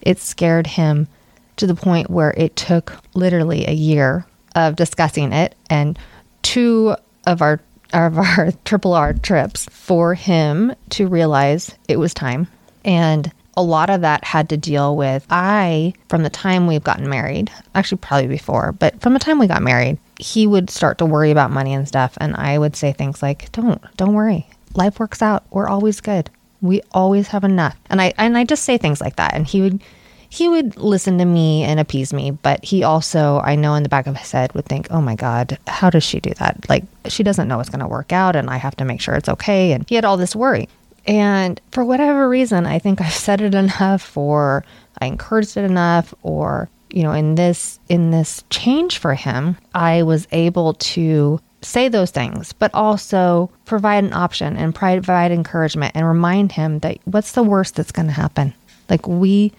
It 0.00 0.18
scared 0.18 0.66
him 0.66 1.08
to 1.56 1.66
the 1.66 1.74
point 1.74 2.10
where 2.10 2.32
it 2.36 2.56
took 2.56 2.96
literally 3.14 3.66
a 3.66 3.72
year 3.72 4.26
of 4.56 4.76
discussing 4.76 5.32
it 5.32 5.54
and 5.70 5.98
two 6.42 6.96
of 7.26 7.40
our 7.40 7.60
of 7.92 8.18
our 8.18 8.50
triple 8.64 8.94
R 8.94 9.12
trips 9.12 9.66
for 9.70 10.14
him 10.14 10.74
to 10.90 11.06
realize 11.06 11.74
it 11.88 11.98
was 11.98 12.14
time. 12.14 12.48
And 12.84 13.30
a 13.56 13.62
lot 13.62 13.90
of 13.90 14.00
that 14.00 14.24
had 14.24 14.48
to 14.48 14.56
deal 14.56 14.96
with 14.96 15.26
I, 15.30 15.92
from 16.08 16.22
the 16.22 16.30
time 16.30 16.66
we've 16.66 16.84
gotten 16.84 17.08
married, 17.08 17.50
actually, 17.74 17.98
probably 17.98 18.28
before, 18.28 18.72
but 18.72 19.00
from 19.00 19.12
the 19.12 19.18
time 19.18 19.38
we 19.38 19.46
got 19.46 19.62
married, 19.62 19.98
he 20.18 20.46
would 20.46 20.70
start 20.70 20.98
to 20.98 21.06
worry 21.06 21.30
about 21.30 21.50
money 21.50 21.74
and 21.74 21.86
stuff. 21.86 22.16
And 22.20 22.34
I 22.36 22.58
would 22.58 22.76
say 22.76 22.92
things 22.92 23.22
like, 23.22 23.50
don't, 23.52 23.80
don't 23.96 24.14
worry. 24.14 24.46
Life 24.74 24.98
works 24.98 25.20
out. 25.20 25.44
We're 25.50 25.68
always 25.68 26.00
good. 26.00 26.30
We 26.60 26.80
always 26.92 27.28
have 27.28 27.44
enough. 27.44 27.76
And 27.90 28.00
I, 28.00 28.14
and 28.16 28.38
I 28.38 28.44
just 28.44 28.64
say 28.64 28.78
things 28.78 29.00
like 29.00 29.16
that. 29.16 29.34
And 29.34 29.46
he 29.46 29.60
would, 29.60 29.82
he 30.30 30.48
would 30.48 30.76
listen 30.78 31.18
to 31.18 31.26
me 31.26 31.62
and 31.64 31.78
appease 31.78 32.14
me, 32.14 32.30
but 32.30 32.64
he 32.64 32.84
also, 32.84 33.40
I 33.44 33.54
know 33.54 33.74
in 33.74 33.82
the 33.82 33.90
back 33.90 34.06
of 34.06 34.16
his 34.16 34.32
head, 34.32 34.54
would 34.54 34.64
think, 34.64 34.86
oh 34.90 35.02
my 35.02 35.14
God, 35.14 35.58
how 35.66 35.90
does 35.90 36.04
she 36.04 36.20
do 36.20 36.32
that? 36.38 36.68
Like, 36.70 36.84
she 37.06 37.22
doesn't 37.22 37.48
know 37.48 37.60
it's 37.60 37.68
going 37.68 37.80
to 37.80 37.86
work 37.86 38.14
out, 38.14 38.34
and 38.34 38.48
I 38.48 38.56
have 38.56 38.74
to 38.76 38.86
make 38.86 39.02
sure 39.02 39.14
it's 39.14 39.28
okay. 39.28 39.72
And 39.72 39.86
he 39.86 39.94
had 39.94 40.06
all 40.06 40.16
this 40.16 40.34
worry. 40.34 40.70
And 41.06 41.60
for 41.72 41.84
whatever 41.84 42.28
reason, 42.28 42.66
I 42.66 42.78
think 42.78 43.00
I've 43.00 43.12
said 43.12 43.40
it 43.40 43.54
enough, 43.54 44.16
or 44.16 44.64
I 45.00 45.06
encouraged 45.06 45.56
it 45.56 45.64
enough, 45.64 46.14
or 46.22 46.68
you 46.90 47.02
know, 47.02 47.12
in 47.12 47.34
this 47.34 47.80
in 47.88 48.10
this 48.10 48.44
change 48.50 48.98
for 48.98 49.14
him, 49.14 49.56
I 49.74 50.02
was 50.02 50.28
able 50.30 50.74
to 50.74 51.40
say 51.62 51.88
those 51.88 52.10
things, 52.10 52.52
but 52.52 52.72
also 52.74 53.50
provide 53.64 54.04
an 54.04 54.12
option 54.12 54.56
and 54.56 54.74
provide 54.74 55.32
encouragement 55.32 55.92
and 55.94 56.06
remind 56.06 56.52
him 56.52 56.80
that 56.80 56.98
what's 57.04 57.32
the 57.32 57.42
worst 57.42 57.76
that's 57.76 57.92
going 57.92 58.06
to 58.06 58.12
happen? 58.12 58.52
Like 58.88 59.06
we 59.06 59.52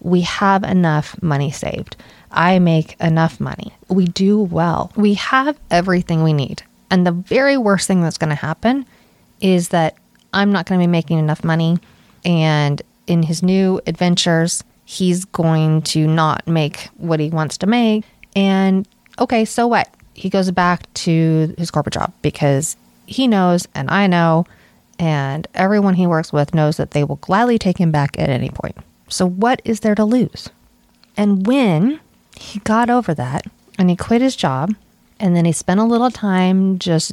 we 0.00 0.20
have 0.20 0.62
enough 0.64 1.20
money 1.22 1.50
saved. 1.50 1.96
I 2.30 2.58
make 2.58 3.00
enough 3.00 3.40
money. 3.40 3.72
We 3.88 4.06
do 4.06 4.38
well. 4.38 4.92
We 4.96 5.14
have 5.14 5.58
everything 5.70 6.22
we 6.22 6.32
need. 6.32 6.62
And 6.90 7.06
the 7.06 7.12
very 7.12 7.56
worst 7.56 7.86
thing 7.86 8.02
that's 8.02 8.18
going 8.18 8.30
to 8.30 8.36
happen 8.36 8.84
is 9.40 9.70
that 9.70 9.96
I'm 10.34 10.52
not 10.52 10.66
going 10.66 10.80
to 10.80 10.82
be 10.82 10.90
making 10.90 11.18
enough 11.18 11.44
money 11.44 11.78
and 12.24 12.82
in 13.06 13.22
his 13.22 13.42
new 13.42 13.80
adventures 13.86 14.64
he's 14.84 15.24
going 15.24 15.82
to 15.82 16.06
not 16.06 16.46
make 16.46 16.88
what 16.96 17.20
he 17.20 17.30
wants 17.30 17.56
to 17.58 17.66
make 17.66 18.04
and 18.36 18.86
okay, 19.18 19.44
so 19.44 19.66
what? 19.66 19.88
he 20.14 20.30
goes 20.30 20.50
back 20.50 20.92
to 20.94 21.54
his 21.58 21.70
corporate 21.70 21.94
job 21.94 22.12
because 22.22 22.76
he 23.06 23.28
knows 23.28 23.66
and 23.74 23.90
I 23.90 24.06
know 24.06 24.46
and 24.98 25.46
everyone 25.54 25.94
he 25.94 26.06
works 26.06 26.32
with 26.32 26.54
knows 26.54 26.76
that 26.76 26.92
they 26.92 27.04
will 27.04 27.16
gladly 27.16 27.58
take 27.58 27.78
him 27.78 27.90
back 27.90 28.18
at 28.18 28.30
any 28.30 28.48
point. 28.48 28.76
So 29.08 29.26
what 29.26 29.60
is 29.64 29.80
there 29.80 29.96
to 29.96 30.04
lose? 30.04 30.48
And 31.16 31.46
when 31.46 32.00
he 32.36 32.60
got 32.60 32.88
over 32.88 33.12
that 33.14 33.44
and 33.78 33.90
he 33.90 33.96
quit 33.96 34.22
his 34.22 34.36
job 34.36 34.74
and 35.18 35.36
then 35.36 35.44
he 35.44 35.52
spent 35.52 35.80
a 35.80 35.84
little 35.84 36.10
time 36.10 36.78
just 36.78 37.12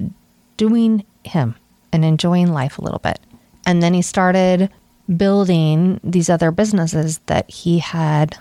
doing 0.58 1.04
him 1.24 1.56
and 1.92 2.06
enjoying 2.06 2.52
life 2.52 2.78
a 2.78 2.82
little 2.82 3.00
bit. 3.00 3.20
And 3.66 3.82
then 3.82 3.94
he 3.94 4.02
started 4.02 4.70
building 5.18 6.00
these 6.04 6.30
other 6.30 6.52
businesses 6.52 7.20
that 7.26 7.50
he 7.50 7.80
had 7.80 8.38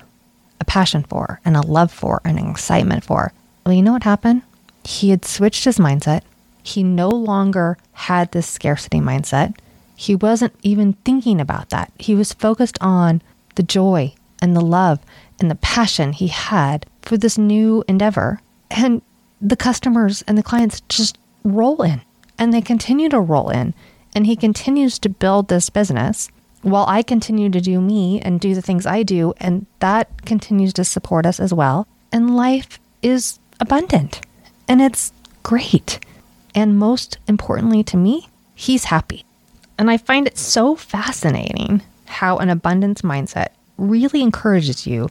a 0.61 0.65
passion 0.65 1.03
for 1.03 1.41
and 1.45 1.57
a 1.57 1.67
love 1.67 1.93
for 1.93 2.21
and 2.25 2.39
an 2.39 2.51
excitement 2.51 3.05
for. 3.05 3.33
Well, 3.65 3.75
you 3.75 3.83
know 3.83 3.93
what 3.93 4.05
happened? 4.05 4.43
He 4.85 5.11
had 5.11 5.25
switched 5.25 5.65
his 5.65 5.79
mindset. 5.79 6.23
He 6.63 6.83
no 6.83 7.09
longer 7.09 7.79
had 7.93 8.33
this 8.33 8.47
scarcity 8.47 9.01
mindset. 9.01 9.57
He 9.97 10.15
wasn't 10.15 10.55
even 10.63 10.95
thinking 11.05 11.41
about 11.41 11.71
that. 11.71 11.93
He 11.99 12.15
was 12.15 12.33
focused 12.33 12.79
on 12.81 13.23
the 13.57 13.63
joy 13.63 14.15
and 14.41 14.57
the 14.57 14.61
love 14.61 15.01
and 15.39 15.51
the 15.51 15.57
passion 15.57 16.13
he 16.13 16.29
had 16.29 16.87
for 17.03 17.17
this 17.17 17.37
new 17.37 17.85
endeavor. 17.89 18.41
And 18.71 19.03
the 19.41 19.57
customers 19.57 20.23
and 20.27 20.39
the 20.39 20.43
clients 20.43 20.83
just 20.89 21.19
roll 21.45 21.83
in 21.83 22.03
and 22.41 22.53
they 22.53 22.63
continue 22.63 23.11
to 23.11 23.21
roll 23.21 23.51
in. 23.51 23.75
And 24.15 24.27
he 24.27 24.35
continues 24.35 24.99
to 25.01 25.09
build 25.09 25.47
this 25.47 25.71
business 25.71 26.29
while 26.63 26.87
I 26.89 27.03
continue 27.03 27.51
to 27.51 27.61
do 27.61 27.81
me 27.81 28.21
and 28.21 28.41
do 28.41 28.55
the 28.55 28.63
things 28.63 28.87
I 28.87 29.05
do. 29.05 29.35
And 29.37 29.67
that 29.79 30.25
continues 30.25 30.73
to 30.73 30.85
support 30.85 31.27
us 31.27 31.39
as 31.39 31.55
well. 31.55 31.87
And 32.11 32.35
life 32.35 32.81
is 33.03 33.39
abundant. 33.61 34.23
And 34.67 34.81
it's 34.81 35.13
great. 35.45 36.01
And 36.55 36.79
most 36.79 37.19
importantly 37.29 37.85
to 37.85 37.97
me, 37.97 38.29
he's 38.55 38.85
happy. 38.85 39.25
And 39.79 39.91
I 39.91 39.97
find 39.97 40.27
it 40.27 40.37
so 40.37 40.75
fascinating 40.75 41.83
how 42.07 42.39
an 42.39 42.51
abundance 42.51 43.03
mindset 43.03 43.49
really 43.79 44.23
encourages 44.23 44.87
you 44.87 45.09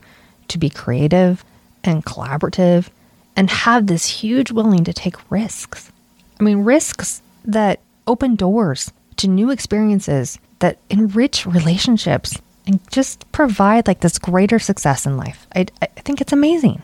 to 0.50 0.57
be 0.57 0.69
creative 0.69 1.45
and 1.83 2.05
collaborative 2.05 2.89
and 3.36 3.50
have 3.50 3.88
this 3.88 4.05
huge 4.05 4.51
willing 4.51 4.83
to 4.83 4.93
take 4.93 5.31
risks. 5.31 5.91
I 6.39 6.43
mean, 6.43 6.60
risks 6.60 7.22
that 7.46 7.79
open 8.08 8.36
doors 8.36 8.91
to 9.17 9.27
new 9.27 9.51
experiences 9.51 10.39
that 10.60 10.77
enrich 10.89 11.46
relationships 11.46 12.39
and 12.65 12.79
just 12.91 13.29
provide 13.31 13.88
like 13.88 14.01
this 14.01 14.19
greater 14.19 14.60
success 14.60 15.05
in 15.05 15.17
life. 15.17 15.48
I, 15.55 15.65
I 15.81 15.88
think 15.88 16.22
it's 16.22 16.34
amazing. 16.34 16.81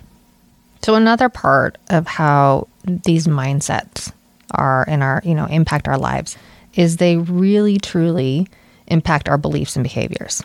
So 0.82 0.96
another 0.96 1.30
part 1.30 1.78
of 1.90 2.08
how 2.08 2.68
these 2.84 3.28
mindsets 3.28 4.12
are 4.52 4.86
in 4.88 5.02
our, 5.02 5.22
you 5.26 5.36
know, 5.36 5.46
impact 5.46 5.88
our 5.88 5.98
lives 5.98 6.38
is 6.76 6.98
they 6.98 7.18
really 7.18 7.78
truly 7.78 8.48
impact 8.88 9.30
our 9.30 9.38
beliefs 9.38 9.76
and 9.76 9.84
behaviors. 9.84 10.44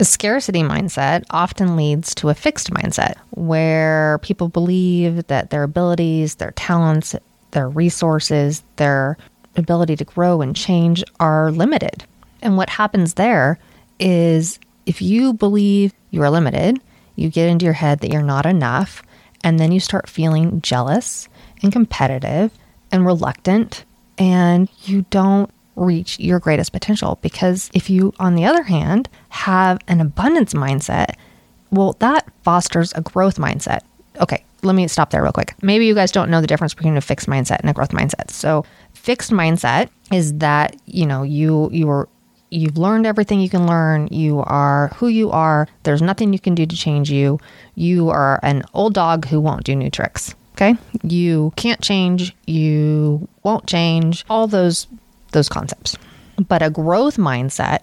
A 0.00 0.04
scarcity 0.04 0.62
mindset 0.62 1.24
often 1.30 1.74
leads 1.74 2.14
to 2.16 2.28
a 2.28 2.34
fixed 2.34 2.70
mindset 2.70 3.14
where 3.30 4.18
people 4.22 4.48
believe 4.48 5.26
that 5.26 5.50
their 5.50 5.64
abilities, 5.64 6.36
their 6.36 6.52
talents, 6.52 7.16
their 7.50 7.68
resources, 7.68 8.62
their 8.76 9.16
ability 9.56 9.96
to 9.96 10.04
grow 10.04 10.40
and 10.40 10.54
change 10.54 11.02
are 11.20 11.50
limited. 11.50 12.04
And 12.42 12.56
what 12.56 12.70
happens 12.70 13.14
there 13.14 13.58
is 13.98 14.58
if 14.86 15.02
you 15.02 15.32
believe 15.32 15.92
you 16.10 16.22
are 16.22 16.30
limited, 16.30 16.80
you 17.16 17.28
get 17.28 17.48
into 17.48 17.64
your 17.64 17.74
head 17.74 18.00
that 18.00 18.12
you're 18.12 18.22
not 18.22 18.46
enough, 18.46 19.02
and 19.42 19.58
then 19.58 19.72
you 19.72 19.80
start 19.80 20.08
feeling 20.08 20.60
jealous 20.60 21.28
and 21.62 21.72
competitive 21.72 22.52
and 22.90 23.04
reluctant, 23.04 23.84
and 24.16 24.68
you 24.84 25.04
don't 25.10 25.50
reach 25.76 26.18
your 26.18 26.38
greatest 26.38 26.72
potential. 26.72 27.18
Because 27.22 27.70
if 27.74 27.90
you, 27.90 28.14
on 28.18 28.34
the 28.34 28.44
other 28.44 28.62
hand, 28.62 29.08
have 29.30 29.78
an 29.88 30.00
abundance 30.00 30.54
mindset, 30.54 31.14
well, 31.70 31.94
that 31.98 32.28
fosters 32.42 32.92
a 32.94 33.00
growth 33.00 33.36
mindset. 33.36 33.80
Okay, 34.20 34.44
let 34.62 34.74
me 34.74 34.88
stop 34.88 35.10
there 35.10 35.22
real 35.22 35.32
quick. 35.32 35.54
Maybe 35.62 35.86
you 35.86 35.94
guys 35.94 36.10
don't 36.10 36.30
know 36.30 36.40
the 36.40 36.46
difference 36.46 36.74
between 36.74 36.96
a 36.96 37.00
fixed 37.00 37.28
mindset 37.28 37.60
and 37.60 37.70
a 37.70 37.72
growth 37.72 37.90
mindset. 37.90 38.30
So, 38.30 38.64
fixed 38.92 39.30
mindset 39.30 39.88
is 40.12 40.34
that, 40.38 40.76
you 40.86 41.06
know, 41.06 41.22
you 41.22 41.70
you 41.72 41.88
are 41.90 42.08
You've 42.50 42.78
learned 42.78 43.06
everything 43.06 43.40
you 43.40 43.50
can 43.50 43.66
learn. 43.66 44.08
You 44.10 44.40
are 44.40 44.88
who 44.96 45.08
you 45.08 45.30
are. 45.30 45.68
There's 45.82 46.00
nothing 46.00 46.32
you 46.32 46.38
can 46.38 46.54
do 46.54 46.64
to 46.64 46.76
change 46.76 47.10
you. 47.10 47.38
You 47.74 48.08
are 48.08 48.40
an 48.42 48.62
old 48.72 48.94
dog 48.94 49.26
who 49.26 49.40
won't 49.40 49.64
do 49.64 49.76
new 49.76 49.90
tricks. 49.90 50.34
Okay? 50.52 50.76
You 51.02 51.52
can't 51.56 51.80
change. 51.82 52.34
You 52.46 53.28
won't 53.42 53.66
change. 53.66 54.24
All 54.30 54.46
those 54.46 54.86
those 55.32 55.48
concepts. 55.48 55.96
But 56.48 56.62
a 56.62 56.70
growth 56.70 57.16
mindset, 57.16 57.80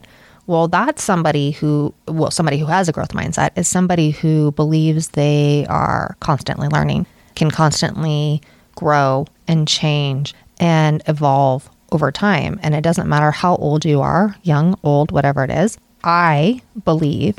well, 0.48 0.68
that's 0.68 1.04
somebody 1.04 1.52
who, 1.52 1.94
well, 2.08 2.32
somebody 2.32 2.58
who 2.58 2.66
has 2.68 2.88
a 2.88 2.92
growth 2.92 3.14
mindset 3.14 3.58
is 3.58 3.68
somebody 3.68 4.12
who 4.12 4.52
believes 4.52 5.10
they 5.10 5.66
are 5.70 6.16
constantly 6.20 6.68
learning, 6.68 7.06
can 7.36 7.50
constantly 7.50 8.42
grow 8.76 9.26
and 9.48 9.68
change 9.68 10.34
and 10.60 11.02
evolve 11.08 11.70
over 11.92 12.12
time. 12.12 12.60
And 12.62 12.76
it 12.76 12.84
doesn't 12.84 13.10
matter 13.10 13.32
how 13.32 13.56
old 13.56 13.86
you 13.86 14.02
are, 14.02 14.36
young, 14.44 14.78
old, 14.84 15.12
whatever 15.12 15.44
it 15.44 15.50
is. 15.50 15.78
I 16.04 16.62
believe 16.84 17.38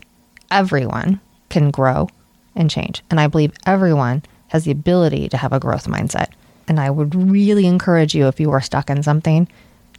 everyone 0.51 1.21
can 1.49 1.71
grow 1.71 2.09
and 2.55 2.71
change. 2.71 3.03
And 3.11 3.21
I 3.21 3.29
believe 3.29 3.53
everyone 3.67 4.23
has 4.49 4.65
the 4.65 4.73
ability 4.73 5.29
to 5.29 5.37
have 5.37 5.53
a 5.53 5.61
growth 5.61 5.87
mindset. 5.87 6.29
And 6.69 6.81
I 6.81 6.91
would 6.91 7.15
really 7.15 7.67
encourage 7.67 8.15
you, 8.15 8.27
if 8.27 8.41
you 8.41 8.51
are 8.51 8.61
stuck 8.61 8.91
in 8.91 9.03
something, 9.03 9.49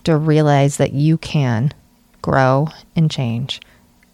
to 0.04 0.18
realize 0.18 0.78
that 0.78 0.94
you 0.94 1.18
can 1.18 1.74
grow 2.28 2.68
and 2.96 3.10
change 3.10 3.62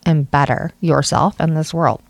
and 0.06 0.30
better 0.30 0.72
yourself 0.82 1.36
and 1.40 1.58
this 1.58 1.74
world. 1.74 2.02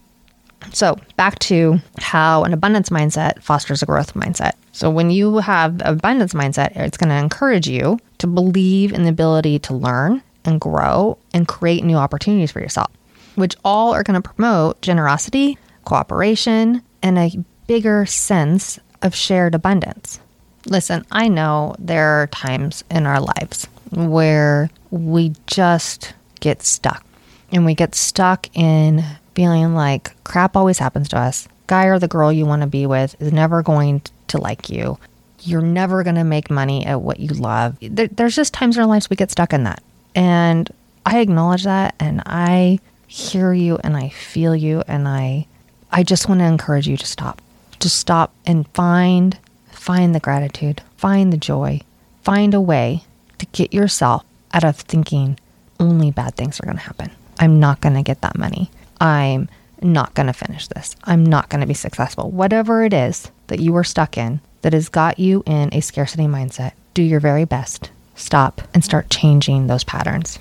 So, 0.71 0.97
back 1.17 1.39
to 1.39 1.79
how 1.99 2.43
an 2.43 2.53
abundance 2.53 2.89
mindset 2.89 3.41
fosters 3.41 3.81
a 3.81 3.85
growth 3.85 4.13
mindset. 4.13 4.53
So, 4.71 4.89
when 4.89 5.11
you 5.11 5.37
have 5.37 5.81
abundance 5.83 6.33
mindset, 6.33 6.75
it's 6.75 6.97
going 6.97 7.09
to 7.09 7.15
encourage 7.15 7.67
you 7.67 7.99
to 8.19 8.27
believe 8.27 8.93
in 8.93 9.03
the 9.03 9.09
ability 9.09 9.59
to 9.59 9.73
learn 9.73 10.21
and 10.45 10.59
grow 10.59 11.17
and 11.33 11.47
create 11.47 11.83
new 11.83 11.95
opportunities 11.95 12.51
for 12.51 12.59
yourself, 12.59 12.91
which 13.35 13.55
all 13.63 13.93
are 13.93 14.03
going 14.03 14.21
to 14.21 14.29
promote 14.29 14.81
generosity, 14.81 15.57
cooperation, 15.85 16.81
and 17.01 17.17
a 17.17 17.43
bigger 17.67 18.05
sense 18.05 18.79
of 19.01 19.15
shared 19.15 19.55
abundance. 19.55 20.19
Listen, 20.65 21.05
I 21.11 21.27
know 21.27 21.75
there 21.79 22.21
are 22.21 22.27
times 22.27 22.83
in 22.89 23.05
our 23.05 23.19
lives 23.19 23.67
where 23.91 24.69
we 24.91 25.33
just 25.45 26.13
get 26.39 26.61
stuck 26.61 27.05
and 27.51 27.65
we 27.65 27.75
get 27.75 27.95
stuck 27.95 28.49
in 28.55 29.03
feeling 29.35 29.75
like 29.75 30.11
crap 30.23 30.55
always 30.55 30.79
happens 30.79 31.09
to 31.09 31.17
us. 31.17 31.47
Guy 31.67 31.85
or 31.85 31.99
the 31.99 32.07
girl 32.07 32.31
you 32.31 32.45
want 32.45 32.61
to 32.61 32.67
be 32.67 32.85
with 32.85 33.15
is 33.21 33.31
never 33.31 33.61
going 33.61 34.01
to 34.27 34.37
like 34.37 34.69
you. 34.69 34.97
You're 35.41 35.61
never 35.61 36.03
going 36.03 36.15
to 36.15 36.23
make 36.23 36.49
money 36.49 36.85
at 36.85 37.01
what 37.01 37.19
you 37.19 37.29
love. 37.29 37.77
There, 37.81 38.07
there's 38.07 38.35
just 38.35 38.53
times 38.53 38.77
in 38.77 38.81
our 38.81 38.87
lives 38.87 39.09
we 39.09 39.15
get 39.15 39.31
stuck 39.31 39.53
in 39.53 39.63
that. 39.63 39.83
And 40.15 40.69
I 41.05 41.19
acknowledge 41.19 41.63
that 41.63 41.95
and 41.99 42.21
I 42.25 42.79
hear 43.07 43.53
you 43.53 43.77
and 43.83 43.95
I 43.95 44.09
feel 44.09 44.55
you 44.55 44.83
and 44.87 45.07
I 45.07 45.47
I 45.91 46.01
just 46.01 46.27
want 46.27 46.39
to 46.39 46.45
encourage 46.45 46.87
you 46.87 46.97
to 46.97 47.05
stop. 47.05 47.39
Just 47.79 47.97
stop 47.97 48.33
and 48.47 48.67
find 48.69 49.37
find 49.83 50.15
the 50.15 50.19
gratitude, 50.21 50.81
find 50.95 51.33
the 51.33 51.37
joy, 51.37 51.81
find 52.21 52.53
a 52.53 52.61
way 52.61 53.03
to 53.37 53.45
get 53.47 53.73
yourself 53.73 54.23
out 54.53 54.63
of 54.63 54.77
thinking 54.77 55.37
only 55.77 56.09
bad 56.09 56.33
things 56.35 56.57
are 56.57 56.65
going 56.65 56.77
to 56.77 56.83
happen. 56.83 57.11
I'm 57.37 57.59
not 57.59 57.81
going 57.81 57.95
to 57.95 58.01
get 58.01 58.21
that 58.21 58.37
money. 58.37 58.71
I'm 59.01 59.49
not 59.81 60.13
going 60.13 60.27
to 60.27 60.33
finish 60.33 60.67
this. 60.67 60.95
I'm 61.03 61.25
not 61.25 61.49
going 61.49 61.59
to 61.59 61.67
be 61.67 61.73
successful. 61.73 62.31
Whatever 62.31 62.85
it 62.85 62.93
is 62.93 63.29
that 63.47 63.59
you 63.59 63.75
are 63.75 63.83
stuck 63.83 64.17
in 64.17 64.39
that 64.61 64.71
has 64.71 64.87
got 64.87 65.19
you 65.19 65.43
in 65.45 65.67
a 65.73 65.81
scarcity 65.81 66.27
mindset, 66.27 66.71
do 66.93 67.03
your 67.03 67.19
very 67.19 67.43
best. 67.43 67.91
Stop 68.15 68.61
and 68.73 68.85
start 68.85 69.09
changing 69.09 69.67
those 69.67 69.83
patterns. 69.83 70.39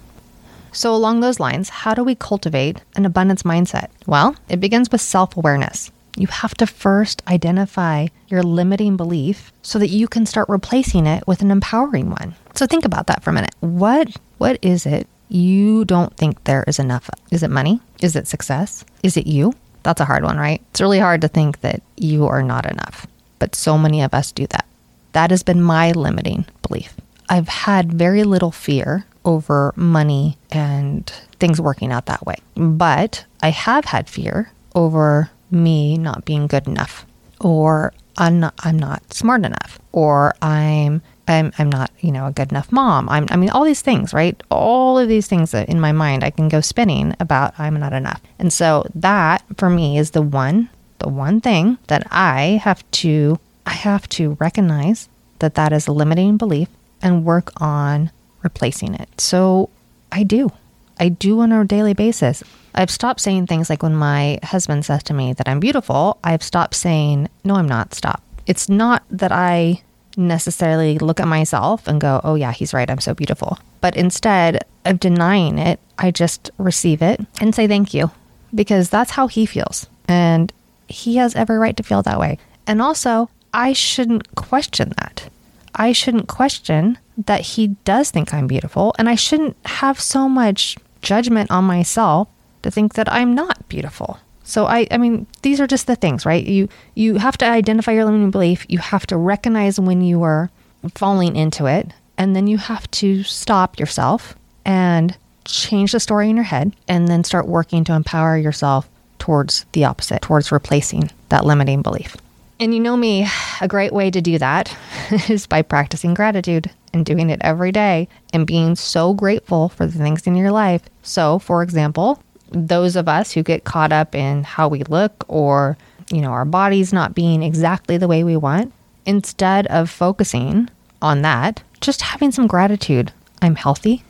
So, 0.71 0.95
along 0.95 1.19
those 1.19 1.41
lines, 1.41 1.69
how 1.69 1.95
do 1.95 2.05
we 2.05 2.15
cultivate 2.15 2.81
an 2.95 3.05
abundance 3.05 3.43
mindset? 3.43 3.89
Well, 4.07 4.37
it 4.49 4.61
begins 4.61 4.93
with 4.93 5.01
self 5.01 5.37
awareness. 5.37 5.91
You 6.23 6.29
have 6.29 6.55
to 6.59 6.69
first 6.69 7.21
identify 7.27 8.07
your 8.29 8.45
limiting 8.45 8.97
belief 8.97 9.53
so 9.63 9.81
that 9.81 9.89
you 9.89 10.07
can 10.07 10.25
start 10.25 10.49
replacing 10.49 11.05
it 11.05 11.27
with 11.27 11.43
an 11.43 11.51
empowering 11.51 12.11
one. 12.11 12.37
So 12.55 12.65
think 12.65 12.85
about 12.85 13.09
that 13.09 13.25
for 13.25 13.31
a 13.31 13.33
minute. 13.33 13.57
What 13.59 14.17
what 14.39 14.57
is 14.63 14.87
it 14.87 15.09
you 15.29 15.85
don't 15.85 16.17
think 16.17 16.45
there 16.45 16.63
is 16.69 16.79
enough? 16.79 17.11
Is 17.33 17.43
it 17.43 17.51
money? 17.51 17.81
Is 18.01 18.15
it 18.15 18.29
success? 18.29 18.85
Is 19.03 19.17
it 19.17 19.27
you? 19.27 19.53
That's 19.83 20.01
a 20.01 20.05
hard 20.05 20.23
one, 20.23 20.39
right? 20.39 20.63
It's 20.71 20.81
really 20.81 21.01
hard 21.01 21.23
to 21.23 21.29
think 21.29 21.61
that 21.63 21.83
you 21.97 22.29
are 22.29 22.45
not 22.45 22.71
enough. 22.71 23.05
But 23.41 23.57
so 23.57 23.77
many 23.77 24.01
of 24.01 24.15
us 24.15 24.31
do 24.31 24.47
that. 24.47 24.67
That 25.15 25.33
has 25.33 25.43
been 25.43 25.61
my 25.61 25.91
limiting 25.91 26.47
belief. 26.69 26.95
I've 27.31 27.49
had 27.49 27.93
very 27.93 28.23
little 28.23 28.53
fear 28.53 29.07
over 29.25 29.73
money 29.75 30.39
and 30.53 31.05
things 31.41 31.61
working 31.61 31.91
out 31.91 32.07
that 32.07 32.25
way. 32.25 32.37
But 32.55 33.25
I 33.43 33.51
have 33.51 33.87
had 33.87 34.09
fear 34.09 34.53
over 34.77 35.31
me 35.53 35.99
not 35.99 36.25
being 36.25 36.47
good 36.47 36.67
enough 36.67 37.07
or 37.41 37.93
I'm 38.17 38.41
not 38.41 38.55
I'm 38.61 38.79
not 38.79 39.13
smart 39.13 39.45
enough 39.45 39.79
or 39.93 40.35
I'm 40.43 41.03
I'm 41.29 41.53
I'm 41.59 41.71
not, 41.71 41.91
you 42.01 42.13
know, 42.13 42.27
a 42.27 42.33
good 42.33 42.51
enough 42.51 42.73
mom. 42.73 43.09
I'm 43.09 43.27
I 43.31 43.37
mean 43.37 43.51
all 43.51 43.65
these 43.65 43.83
things, 43.83 44.13
right? 44.13 44.41
All 44.51 44.99
of 44.99 45.09
these 45.09 45.27
things 45.27 45.53
that 45.53 45.69
in 45.69 45.81
my 45.81 45.93
mind 45.93 46.25
I 46.25 46.31
can 46.31 46.49
go 46.49 46.61
spinning 46.61 47.15
about 47.21 47.59
I'm 47.59 47.79
not 47.79 47.93
enough. 47.93 48.21
And 48.39 48.53
so 48.53 48.87
that 48.95 49.45
for 49.57 49.71
me 49.71 49.99
is 49.99 50.11
the 50.11 50.23
one 50.23 50.69
the 50.99 51.09
one 51.09 51.41
thing 51.41 51.79
that 51.89 52.07
I 52.11 52.61
have 52.63 52.89
to 52.93 53.39
I 53.67 53.73
have 53.73 54.09
to 54.11 54.37
recognize 54.41 55.09
that 55.39 55.55
that 55.55 55.73
is 55.73 55.87
a 55.87 55.93
limiting 55.93 56.37
belief 56.37 56.69
and 57.01 57.25
work 57.25 57.51
on 57.61 58.11
replacing 58.43 58.95
it. 58.95 59.21
So 59.21 59.71
I 60.11 60.23
do. 60.23 60.53
I 60.99 61.09
do 61.09 61.41
on 61.41 61.53
a 61.53 61.65
daily 61.65 61.95
basis. 61.95 62.43
I've 62.75 62.91
stopped 62.91 63.21
saying 63.21 63.47
things 63.47 63.69
like 63.69 63.83
when 63.83 63.95
my 63.95 64.39
husband 64.43 64.85
says 64.85 65.03
to 65.05 65.15
me 65.15 65.33
that 65.35 65.49
I'm 65.49 65.61
beautiful, 65.61 66.19
I've 66.25 66.43
stopped 66.43 66.75
saying, 66.75 67.29
no, 67.45 67.57
I'm 67.57 67.69
not. 67.69 67.95
Stop. 67.95 68.23
It's 68.47 68.69
not 68.69 69.03
that 69.11 69.33
I 69.33 69.83
necessarily 70.17 70.99
look 70.99 71.21
at 71.21 71.29
myself 71.29 71.87
and 71.87 72.01
go, 72.01 72.21
oh, 72.25 72.35
yeah, 72.35 72.53
he's 72.53 72.75
right. 72.75 72.91
I'm 72.91 73.01
so 73.01 73.15
beautiful. 73.15 73.59
But 73.81 73.97
instead 73.97 74.65
of 74.85 75.01
denying 75.01 75.59
it, 75.59 75.81
I 75.99 76.11
just 76.11 76.51
receive 76.59 77.03
it 77.03 77.21
and 77.41 77.55
say 77.55 77.67
thank 77.67 77.95
you 77.95 78.11
because 78.55 78.91
that's 78.91 79.13
how 79.13 79.27
he 79.27 79.47
feels. 79.47 79.87
And 80.09 80.53
he 80.89 81.17
has 81.17 81.35
every 81.35 81.59
right 81.59 81.77
to 81.77 81.83
feel 81.83 82.03
that 82.03 82.19
way. 82.19 82.39
And 82.67 82.83
also, 82.83 83.31
I 83.53 83.73
shouldn't 83.73 84.35
question 84.35 84.93
that. 84.99 85.29
I 85.75 85.93
shouldn't 85.93 86.29
question 86.29 86.99
that 87.27 87.41
he 87.41 87.69
does 87.85 88.11
think 88.11 88.33
I'm 88.33 88.47
beautiful. 88.47 88.95
And 88.99 89.09
I 89.09 89.15
shouldn't 89.15 89.57
have 89.65 90.01
so 90.01 90.29
much 90.29 90.77
judgment 91.01 91.51
on 91.51 91.65
myself 91.65 92.29
to 92.63 92.71
think 92.71 92.95
that 92.95 93.13
I'm 93.13 93.35
not 93.35 93.69
beautiful. 93.69 94.19
So 94.45 94.67
I 94.67 94.87
I 94.91 94.99
mean 94.99 95.27
these 95.43 95.61
are 95.61 95.67
just 95.67 95.87
the 95.87 95.97
things, 95.97 96.27
right? 96.27 96.45
You 96.45 96.69
you 96.95 97.17
have 97.17 97.39
to 97.39 97.47
identify 97.47 97.93
your 97.93 98.05
limiting 98.05 98.31
belief, 98.31 98.67
you 98.69 98.79
have 98.79 99.07
to 99.09 99.17
recognize 99.17 99.79
when 99.79 100.01
you 100.01 100.23
are 100.23 100.51
falling 100.95 101.37
into 101.37 101.67
it, 101.67 101.93
and 102.19 102.35
then 102.35 102.47
you 102.47 102.59
have 102.59 102.91
to 102.93 103.23
stop 103.23 103.79
yourself 103.79 104.35
and 104.65 105.17
change 105.45 105.93
the 105.93 106.01
story 106.01 106.31
in 106.31 106.37
your 106.37 106.45
head 106.45 106.75
and 106.87 107.09
then 107.09 107.25
start 107.25 107.49
working 107.49 107.85
to 107.85 107.93
empower 107.93 108.37
yourself 108.37 108.89
towards 109.19 109.67
the 109.73 109.85
opposite, 109.85 110.23
towards 110.23 110.53
replacing 110.53 111.11
that 111.29 111.45
limiting 111.45 111.83
belief. 111.83 112.17
And 112.61 112.73
you 112.73 112.81
know 112.81 112.97
me, 112.97 113.27
a 113.61 113.67
great 113.67 113.93
way 113.93 114.11
to 114.11 114.21
do 114.21 114.39
that 114.39 114.77
is 115.29 115.47
by 115.47 115.63
practicing 115.63 116.15
gratitude 116.15 116.71
and 116.93 117.05
doing 117.05 117.31
it 117.31 117.41
every 117.43 117.73
day 117.73 118.09
and 118.33 118.47
being 118.47 118.77
so 118.77 119.15
grateful 119.15 119.69
for 119.69 119.87
the 119.87 119.99
things 119.99 120.27
in 120.27 120.37
your 120.37 120.53
life. 120.53 120.83
So, 121.03 121.39
for 121.39 121.63
example, 121.63 122.23
those 122.51 122.97
of 122.97 123.09
us 123.09 123.33
who 123.33 123.43
get 123.43 123.65
caught 123.65 123.93
up 123.93 124.15
in 124.15 124.45
how 124.45 124.69
we 124.69 124.83
look 124.85 125.25
or, 125.29 125.77
you 126.11 126.21
know, 126.21 126.31
our 126.31 126.45
bodies 126.45 126.93
not 126.93 127.15
being 127.15 127.43
exactly 127.43 127.97
the 127.97 128.09
way 128.09 128.25
we 128.25 128.37
want, 128.37 128.73
instead 129.07 129.67
of 129.69 129.91
focusing 129.91 130.69
on 131.01 131.23
that, 131.23 131.63
just 131.81 132.03
having 132.03 132.31
some 132.31 132.47
gratitude. 132.47 133.13
I'm 133.41 133.57
healthy. 133.57 134.05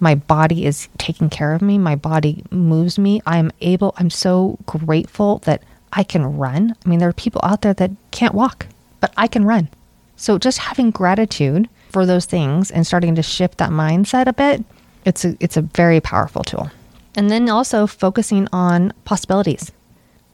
My 0.00 0.14
body 0.14 0.66
is 0.66 0.88
taking 0.98 1.30
care 1.30 1.54
of 1.54 1.62
me. 1.62 1.78
My 1.78 1.96
body 1.96 2.44
moves 2.50 2.98
me. 2.98 3.22
I'm 3.26 3.52
able, 3.60 3.94
I'm 3.98 4.10
so 4.10 4.58
grateful 4.66 5.38
that 5.40 5.62
I 5.92 6.02
can 6.02 6.36
run. 6.36 6.74
I 6.84 6.88
mean, 6.88 6.98
there 6.98 7.08
are 7.08 7.14
people 7.14 7.40
out 7.44 7.62
there 7.62 7.74
that 7.74 7.90
can't 8.10 8.34
walk, 8.34 8.66
but 9.00 9.12
I 9.16 9.26
can 9.26 9.44
run. 9.44 9.68
So 10.16 10.38
just 10.38 10.58
having 10.58 10.90
gratitude 10.90 11.68
for 11.90 12.06
those 12.06 12.26
things 12.26 12.70
and 12.70 12.86
starting 12.86 13.14
to 13.16 13.22
shift 13.22 13.58
that 13.58 13.70
mindset 13.70 14.26
a 14.26 14.32
bit, 14.32 14.64
it's 15.04 15.24
a, 15.24 15.36
it's 15.40 15.56
a 15.56 15.62
very 15.62 16.00
powerful 16.00 16.44
tool. 16.44 16.70
And 17.14 17.30
then 17.30 17.48
also 17.48 17.86
focusing 17.86 18.48
on 18.52 18.92
possibilities 19.04 19.72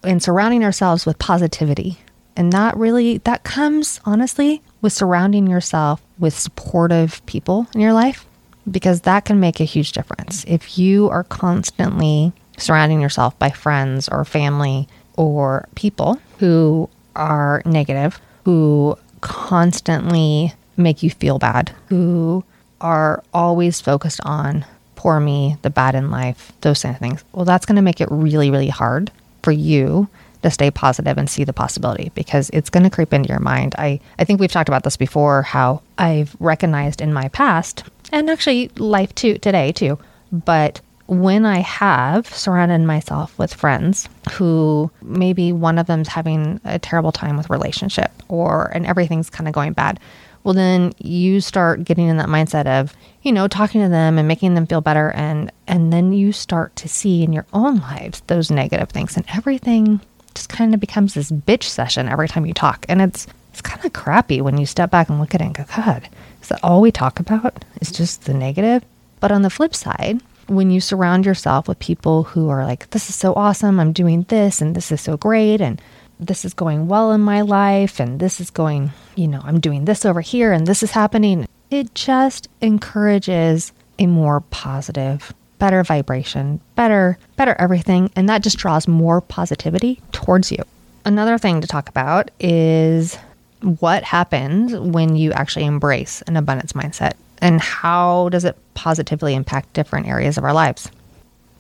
and 0.03 0.23
surrounding 0.23 0.65
ourselves 0.65 1.07
with 1.07 1.19
positivity. 1.19 1.99
And 2.37 2.53
that 2.53 2.77
really 2.77 3.19
that 3.19 3.45
comes 3.45 4.01
honestly 4.05 4.63
with 4.83 4.93
surrounding 4.93 5.47
yourself 5.47 6.03
with 6.19 6.37
supportive 6.39 7.25
people 7.27 7.67
in 7.75 7.81
your 7.81 7.95
life 7.95 8.27
because 8.71 9.03
that 9.03 9.25
can 9.25 9.41
make 9.41 9.61
a 9.61 9.65
huge 9.65 9.93
difference. 9.93 10.45
If 10.47 10.79
you 10.79 11.09
are 11.09 11.25
constantly 11.25 12.33
surrounding 12.59 13.01
yourself 13.01 13.39
by 13.39 13.51
friends 13.51 14.09
or 14.09 14.25
family 14.25 14.89
or 15.17 15.69
people 15.75 16.21
who 16.39 16.89
are 17.15 17.63
negative, 17.65 18.21
who 18.45 18.99
constantly 19.21 20.53
make 20.77 21.03
you 21.03 21.11
feel 21.11 21.39
bad, 21.39 21.75
who 21.89 22.45
are 22.81 23.23
always 23.33 23.81
focused 23.81 24.21
on 24.25 24.65
poor 24.95 25.21
me, 25.21 25.57
the 25.63 25.71
bad 25.71 25.95
in 25.95 26.11
life, 26.11 26.53
those 26.63 26.83
kind 26.83 26.95
of 26.95 26.99
things. 26.99 27.25
Well, 27.33 27.45
that's 27.45 27.67
going 27.67 27.77
to 27.77 27.83
make 27.83 28.01
it 28.01 28.09
really, 28.11 28.51
really 28.51 28.69
hard 28.69 29.11
for 29.43 29.53
you 29.53 30.09
to 30.43 30.51
stay 30.51 30.71
positive 30.71 31.19
and 31.19 31.29
see 31.29 31.45
the 31.45 31.53
possibility 31.53 32.11
because 32.15 32.51
it's 32.53 32.71
going 32.71 32.85
to 32.85 32.91
creep 32.91 33.13
into 33.13 33.29
your 33.29 33.41
mind. 33.41 33.75
I, 33.79 34.01
I 34.19 34.25
think 34.25 34.41
we've 34.41 34.51
talked 34.51 34.69
about 34.69 34.85
this 34.85 34.97
before 34.97 35.43
how 35.43 35.83
I've 35.99 36.37
recognized 36.41 37.01
in 37.01 37.13
my 37.13 37.29
past 37.29 37.85
and 38.13 38.31
actually 38.31 38.69
life 38.77 39.15
too 39.15 39.39
today 39.39 39.73
too, 39.73 39.99
but 40.33 40.81
when 41.07 41.47
I 41.47 41.59
have 41.61 42.27
surrounded 42.27 42.81
myself 42.81 43.39
with 43.39 43.55
friends 43.55 44.09
who 44.33 44.91
maybe 45.03 45.53
one 45.53 45.79
of 45.79 45.87
them's 45.87 46.09
having 46.09 46.61
a 46.65 46.79
terrible 46.79 47.13
time 47.13 47.37
with 47.37 47.49
relationship 47.49 48.11
or 48.29 48.67
and 48.75 48.87
everything's 48.87 49.31
kind 49.31 49.47
of 49.47 49.55
going 49.55 49.73
bad, 49.73 50.01
well 50.47 50.55
then 50.55 50.93
you 50.99 51.41
start 51.41 51.83
getting 51.83 52.07
in 52.07 52.19
that 52.19 52.29
mindset 52.29 52.67
of, 52.67 52.95
you 53.23 53.33
know, 53.33 53.49
talking 53.49 53.83
to 53.83 53.89
them 53.89 54.17
and 54.17 54.29
making 54.29 54.55
them 54.55 54.65
feel 54.65 54.81
better 54.81 55.11
and 55.11 55.51
and 55.67 55.93
then 55.93 56.13
you 56.13 56.31
start 56.31 56.77
to 56.77 56.89
see 56.89 57.25
in 57.25 57.33
your 57.33 57.47
own 57.53 57.81
lives 57.81 58.21
those 58.29 58.49
negative 58.49 58.89
things 58.91 59.17
and 59.17 59.27
everything 59.35 60.01
just 60.37 60.49
kind 60.49 60.73
of 60.73 60.79
becomes 60.79 61.15
this 61.15 61.33
bitch 61.33 61.65
session 61.65 62.09
every 62.09 62.29
time 62.29 62.47
you 62.47 62.55
talk. 62.55 62.87
And 62.89 63.03
it's 63.03 63.27
it's 63.51 63.61
kind 63.61 63.85
of 63.85 63.93
crappy 63.93 64.41
when 64.41 64.57
you 64.57 64.67
step 64.67 64.89
back 64.89 65.09
and 65.09 65.19
look 65.19 65.35
at 65.35 65.41
it 65.41 65.47
and 65.47 65.55
go, 65.55 65.65
God, 65.77 66.09
is 66.41 66.49
that 66.49 66.63
all 66.63 66.81
we 66.81 66.93
talk 66.93 67.19
about? 67.19 67.65
Is 67.81 67.91
just 67.91 68.27
the 68.27 68.35
negative? 68.35 68.85
But 69.19 69.33
on 69.33 69.43
the 69.43 69.51
flip 69.51 69.75
side, 69.75 70.21
when 70.47 70.71
you 70.71 70.81
surround 70.81 71.27
yourself 71.27 71.67
with 71.67 71.81
people 71.81 72.23
who 72.23 72.51
are 72.51 72.65
like, 72.65 72.89
this 72.91 73.09
is 73.09 73.17
so 73.17 73.35
awesome, 73.35 73.81
I'm 73.81 73.93
doing 73.93 74.27
this, 74.29 74.61
and 74.61 74.77
this 74.77 74.93
is 74.93 75.01
so 75.01 75.17
great, 75.17 75.61
and 75.61 75.83
this 76.19 76.45
is 76.45 76.55
going 76.55 76.89
well 76.89 77.13
in 77.13 77.21
my 77.21 77.43
life, 77.43 78.01
and 78.01 78.21
this 78.21 78.41
is 78.41 78.51
going, 78.51 78.93
you 79.15 79.29
know, 79.29 79.41
I'm 79.45 79.61
doing 79.61 79.85
this 79.85 80.05
over 80.05 80.21
here, 80.21 80.53
and 80.53 80.67
this 80.67 80.83
is 80.83 80.93
happening. 80.93 81.47
It 81.71 81.95
just 81.95 82.49
encourages 82.61 83.73
a 83.99 84.07
more 84.07 84.41
positive, 84.41 85.35
better 85.59 85.83
vibration, 85.83 86.61
better, 86.75 87.19
better 87.37 87.57
everything, 87.59 88.11
and 88.17 88.29
that 88.29 88.43
just 88.43 88.59
draws 88.59 88.89
more 88.89 89.21
positivity 89.21 90.01
towards 90.13 90.51
you. 90.51 90.63
Another 91.05 91.39
thing 91.39 91.61
to 91.61 91.67
talk 91.67 91.89
about 91.89 92.31
is 92.41 93.17
what 93.61 94.03
happens 94.03 94.75
when 94.75 95.17
you 95.17 95.33
actually 95.33 95.65
embrace 95.65 96.23
an 96.23 96.37
abundance 96.37 96.73
mindset 96.73 97.15
and 97.39 97.61
how 97.61 98.29
does 98.31 98.45
it 98.45 98.57
positively 98.75 99.35
impact 99.35 99.73
different 99.73 100.07
areas 100.07 100.39
of 100.39 100.45
our 100.45 100.53
lives? 100.53 100.91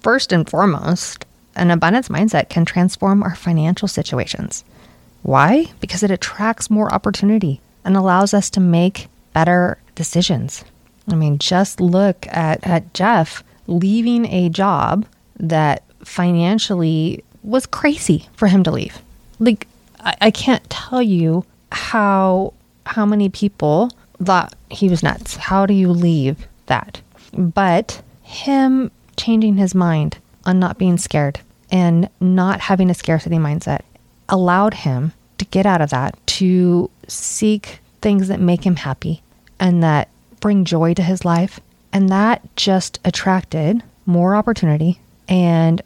First 0.00 0.32
and 0.32 0.48
foremost, 0.48 1.24
an 1.56 1.70
abundance 1.70 2.08
mindset 2.08 2.48
can 2.48 2.64
transform 2.64 3.22
our 3.22 3.34
financial 3.34 3.88
situations. 3.88 4.64
Why? 5.22 5.66
Because 5.80 6.02
it 6.02 6.10
attracts 6.10 6.70
more 6.70 6.92
opportunity 6.92 7.60
and 7.84 7.96
allows 7.96 8.32
us 8.32 8.50
to 8.50 8.60
make 8.60 9.08
better 9.32 9.78
decisions. 9.94 10.64
I 11.08 11.14
mean, 11.14 11.38
just 11.38 11.80
look 11.80 12.26
at, 12.28 12.64
at 12.66 12.94
Jeff 12.94 13.42
leaving 13.66 14.26
a 14.26 14.48
job 14.48 15.06
that 15.38 15.82
financially 16.04 17.24
was 17.42 17.66
crazy 17.66 18.28
for 18.34 18.48
him 18.48 18.62
to 18.64 18.70
leave. 18.70 19.00
Like, 19.38 19.66
I, 20.00 20.14
I 20.20 20.30
can't 20.30 20.68
tell 20.70 21.02
you 21.02 21.44
how 21.72 22.52
how 22.86 23.04
many 23.04 23.28
people 23.28 23.90
thought 24.22 24.54
he 24.70 24.88
was 24.88 25.02
nuts. 25.02 25.36
How 25.36 25.66
do 25.66 25.74
you 25.74 25.90
leave 25.90 26.46
that? 26.66 27.00
But 27.32 28.00
him 28.22 28.90
changing 29.16 29.56
his 29.56 29.74
mind 29.74 30.18
on 30.44 30.60
not 30.60 30.78
being 30.78 30.96
scared 30.96 31.40
and 31.70 32.08
not 32.20 32.60
having 32.60 32.90
a 32.90 32.94
scarcity 32.94 33.36
mindset 33.36 33.80
allowed 34.28 34.74
him 34.74 35.12
to 35.38 35.44
get 35.46 35.66
out 35.66 35.80
of 35.80 35.90
that, 35.90 36.18
to 36.26 36.90
seek 37.08 37.80
things 38.00 38.28
that 38.28 38.40
make 38.40 38.64
him 38.64 38.76
happy 38.76 39.22
and 39.58 39.82
that 39.82 40.08
bring 40.40 40.64
joy 40.64 40.94
to 40.94 41.02
his 41.02 41.24
life. 41.24 41.60
And 41.92 42.08
that 42.08 42.42
just 42.56 42.98
attracted 43.04 43.82
more 44.04 44.36
opportunity 44.36 45.00
and 45.28 45.82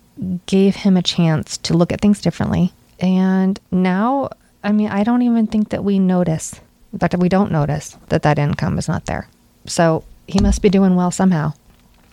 gave 0.47 0.77
him 0.77 0.97
a 0.97 1.03
chance 1.03 1.57
to 1.59 1.75
look 1.75 1.93
at 1.93 2.01
things 2.01 2.21
differently. 2.21 2.73
And 2.99 3.59
now, 3.71 4.31
I 4.63 4.73
mean, 4.73 4.89
I 4.89 5.05
don't 5.05 5.23
even 5.23 5.47
think 5.47 5.71
that 5.71 5.85
we 5.85 5.99
notice, 5.99 6.61
in 6.93 6.99
fact, 6.99 7.13
that 7.13 7.21
we 7.21 7.29
don't 7.29 7.53
notice 7.53 7.97
that 8.09 8.23
that 8.23 8.39
income 8.39 8.79
is 8.79 8.89
not 8.89 9.07
there. 9.07 9.29
So 9.67 10.05
he 10.27 10.41
must 10.41 10.63
be 10.63 10.69
doing 10.69 10.97
well 10.97 11.11
somehow. 11.11 11.55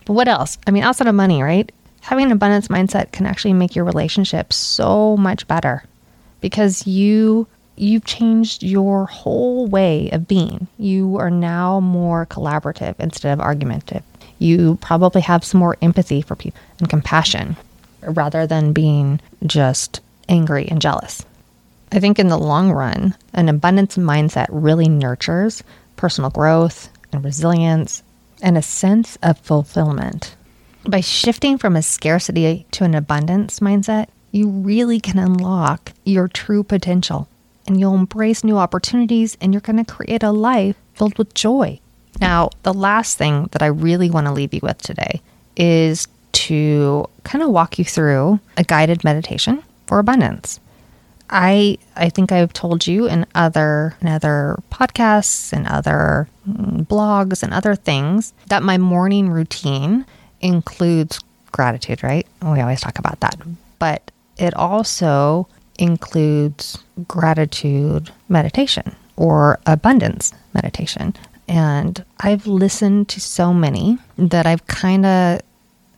But 0.06 0.14
what 0.14 0.28
else? 0.28 0.58
I 0.66 0.70
mean, 0.70 0.82
outside 0.82 1.06
of 1.06 1.14
money, 1.14 1.42
right? 1.42 1.70
Having 2.00 2.26
an 2.26 2.32
abundance 2.32 2.68
mindset 2.68 3.12
can 3.12 3.26
actually 3.26 3.52
make 3.52 3.74
your 3.74 3.84
relationship 3.84 4.52
so 4.52 5.16
much 5.16 5.46
better 5.46 5.84
because 6.40 6.86
you 6.86 7.46
you've 7.76 8.04
changed 8.04 8.62
your 8.62 9.06
whole 9.06 9.66
way 9.66 10.10
of 10.10 10.26
being. 10.26 10.66
You 10.78 11.16
are 11.18 11.30
now 11.30 11.80
more 11.80 12.26
collaborative 12.26 12.96
instead 12.98 13.32
of 13.32 13.40
argumentative. 13.40 14.02
You 14.38 14.78
probably 14.80 15.20
have 15.22 15.44
some 15.44 15.60
more 15.60 15.76
empathy 15.80 16.22
for 16.22 16.34
people 16.36 16.60
and 16.78 16.90
compassion 16.90 17.56
rather 18.02 18.46
than 18.46 18.72
being 18.72 19.20
just 19.46 20.00
angry 20.28 20.66
and 20.68 20.80
jealous. 20.80 21.24
I 21.90 22.00
think 22.00 22.18
in 22.18 22.28
the 22.28 22.38
long 22.38 22.70
run, 22.70 23.14
an 23.32 23.48
abundance 23.48 23.96
mindset 23.96 24.46
really 24.50 24.88
nurtures 24.88 25.62
personal 25.96 26.30
growth 26.30 26.90
and 27.12 27.24
resilience 27.24 28.02
and 28.42 28.56
a 28.56 28.62
sense 28.62 29.16
of 29.22 29.38
fulfillment. 29.38 30.36
By 30.84 31.00
shifting 31.00 31.58
from 31.58 31.76
a 31.76 31.82
scarcity 31.82 32.66
to 32.72 32.84
an 32.84 32.94
abundance 32.94 33.60
mindset, 33.60 34.08
you 34.30 34.48
really 34.48 35.00
can 35.00 35.18
unlock 35.18 35.92
your 36.04 36.28
true 36.28 36.62
potential 36.62 37.28
and 37.66 37.78
you'll 37.78 37.94
embrace 37.94 38.44
new 38.44 38.56
opportunities 38.56 39.36
and 39.40 39.52
you're 39.52 39.60
going 39.60 39.84
to 39.84 39.92
create 39.92 40.22
a 40.22 40.30
life 40.30 40.76
filled 40.94 41.18
with 41.18 41.34
joy. 41.34 41.78
Now, 42.20 42.50
the 42.62 42.72
last 42.72 43.18
thing 43.18 43.48
that 43.52 43.62
I 43.62 43.66
really 43.66 44.10
want 44.10 44.26
to 44.26 44.32
leave 44.32 44.54
you 44.54 44.60
with 44.62 44.78
today 44.78 45.20
is 45.56 46.08
to 46.32 47.06
kind 47.24 47.42
of 47.42 47.50
walk 47.50 47.78
you 47.78 47.84
through 47.84 48.40
a 48.56 48.64
guided 48.64 49.04
meditation 49.04 49.62
for 49.86 49.98
abundance. 49.98 50.60
I 51.30 51.78
I 51.94 52.08
think 52.08 52.32
I've 52.32 52.52
told 52.54 52.86
you 52.86 53.06
in 53.06 53.26
other 53.34 53.94
in 54.00 54.08
other 54.08 54.62
podcasts 54.72 55.52
and 55.52 55.66
other 55.66 56.28
mm, 56.48 56.86
blogs 56.86 57.42
and 57.42 57.52
other 57.52 57.74
things 57.74 58.32
that 58.46 58.62
my 58.62 58.78
morning 58.78 59.28
routine 59.28 60.06
includes 60.40 61.20
gratitude, 61.52 62.02
right? 62.02 62.26
We 62.42 62.60
always 62.60 62.80
talk 62.80 62.98
about 62.98 63.20
that. 63.20 63.36
But 63.78 64.10
it 64.36 64.54
also 64.54 65.48
includes 65.78 66.78
gratitude 67.06 68.10
meditation 68.28 68.94
or 69.16 69.58
abundance 69.66 70.32
meditation. 70.54 71.14
And 71.46 72.04
I've 72.20 72.46
listened 72.46 73.08
to 73.10 73.20
so 73.20 73.54
many 73.54 73.98
that 74.16 74.46
I've 74.46 74.66
kind 74.66 75.06
of 75.06 75.40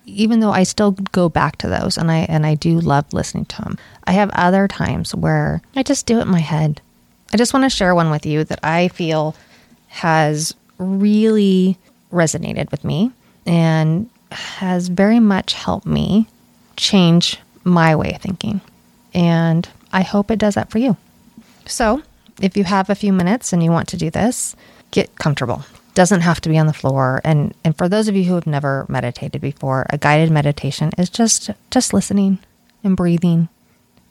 even 0.07 0.41
though 0.41 0.51
I 0.51 0.65
still 0.65 0.93
go 1.13 1.29
back 1.29 1.57
to 1.59 1.69
those 1.69 1.97
and 1.97 2.11
I 2.11 2.21
and 2.29 2.45
I 2.45 2.55
do 2.55 2.81
love 2.81 3.13
listening 3.13 3.45
to 3.47 3.63
them. 3.63 3.79
I 4.05 4.13
have 4.13 4.31
other 4.31 4.67
times 4.67 5.15
where 5.15 5.63
I 5.77 5.83
just 5.83 6.07
do 6.07 6.19
it 6.19 6.23
in 6.23 6.29
my 6.29 6.41
head. 6.41 6.81
I 7.33 7.37
just 7.37 7.55
want 7.55 7.65
to 7.65 7.71
share 7.71 7.95
one 7.95 8.11
with 8.11 8.27
you 8.27 8.45
that 8.45 8.61
I 8.65 8.89
feel 8.89 9.37
has 9.89 10.55
really 10.79 11.77
resonated 12.13 12.71
with 12.71 12.85
me 12.85 13.13
and 13.47 14.09
has 14.33 14.89
very 14.89 15.21
much 15.21 15.55
helped 15.55 15.87
me 15.87 16.27
change 16.77 17.39
my 17.65 17.95
way 17.95 18.13
of 18.13 18.23
thinking. 18.23 18.61
And 19.15 19.69
I 19.93 20.03
hope 20.03 20.31
it 20.31 20.39
does 20.39 20.55
that 20.55 20.71
for 20.71 20.79
you. 20.79 20.97
So, 21.67 22.03
if 22.41 22.57
you 22.57 22.65
have 22.65 22.89
a 22.89 22.95
few 22.95 23.13
minutes 23.13 23.53
and 23.53 23.63
you 23.63 23.71
want 23.71 23.89
to 23.89 23.97
do 23.97 24.11
this, 24.11 24.57
get 24.91 25.15
comfortable. 25.17 25.65
Doesn't 25.95 26.21
have 26.23 26.41
to 26.43 26.49
be 26.49 26.59
on 26.59 26.67
the 26.67 26.73
floor. 26.73 27.21
And 27.25 27.55
and 27.65 27.77
for 27.77 27.89
those 27.89 28.09
of 28.09 28.17
you 28.17 28.25
who 28.25 28.35
have 28.35 28.47
never 28.47 28.87
meditated 28.89 29.41
before, 29.41 29.87
a 29.91 29.99
guided 29.99 30.31
meditation 30.31 30.91
is 30.97 31.11
just 31.11 31.51
just 31.71 31.93
listening 31.93 32.39
and 32.83 32.97
breathing 32.97 33.49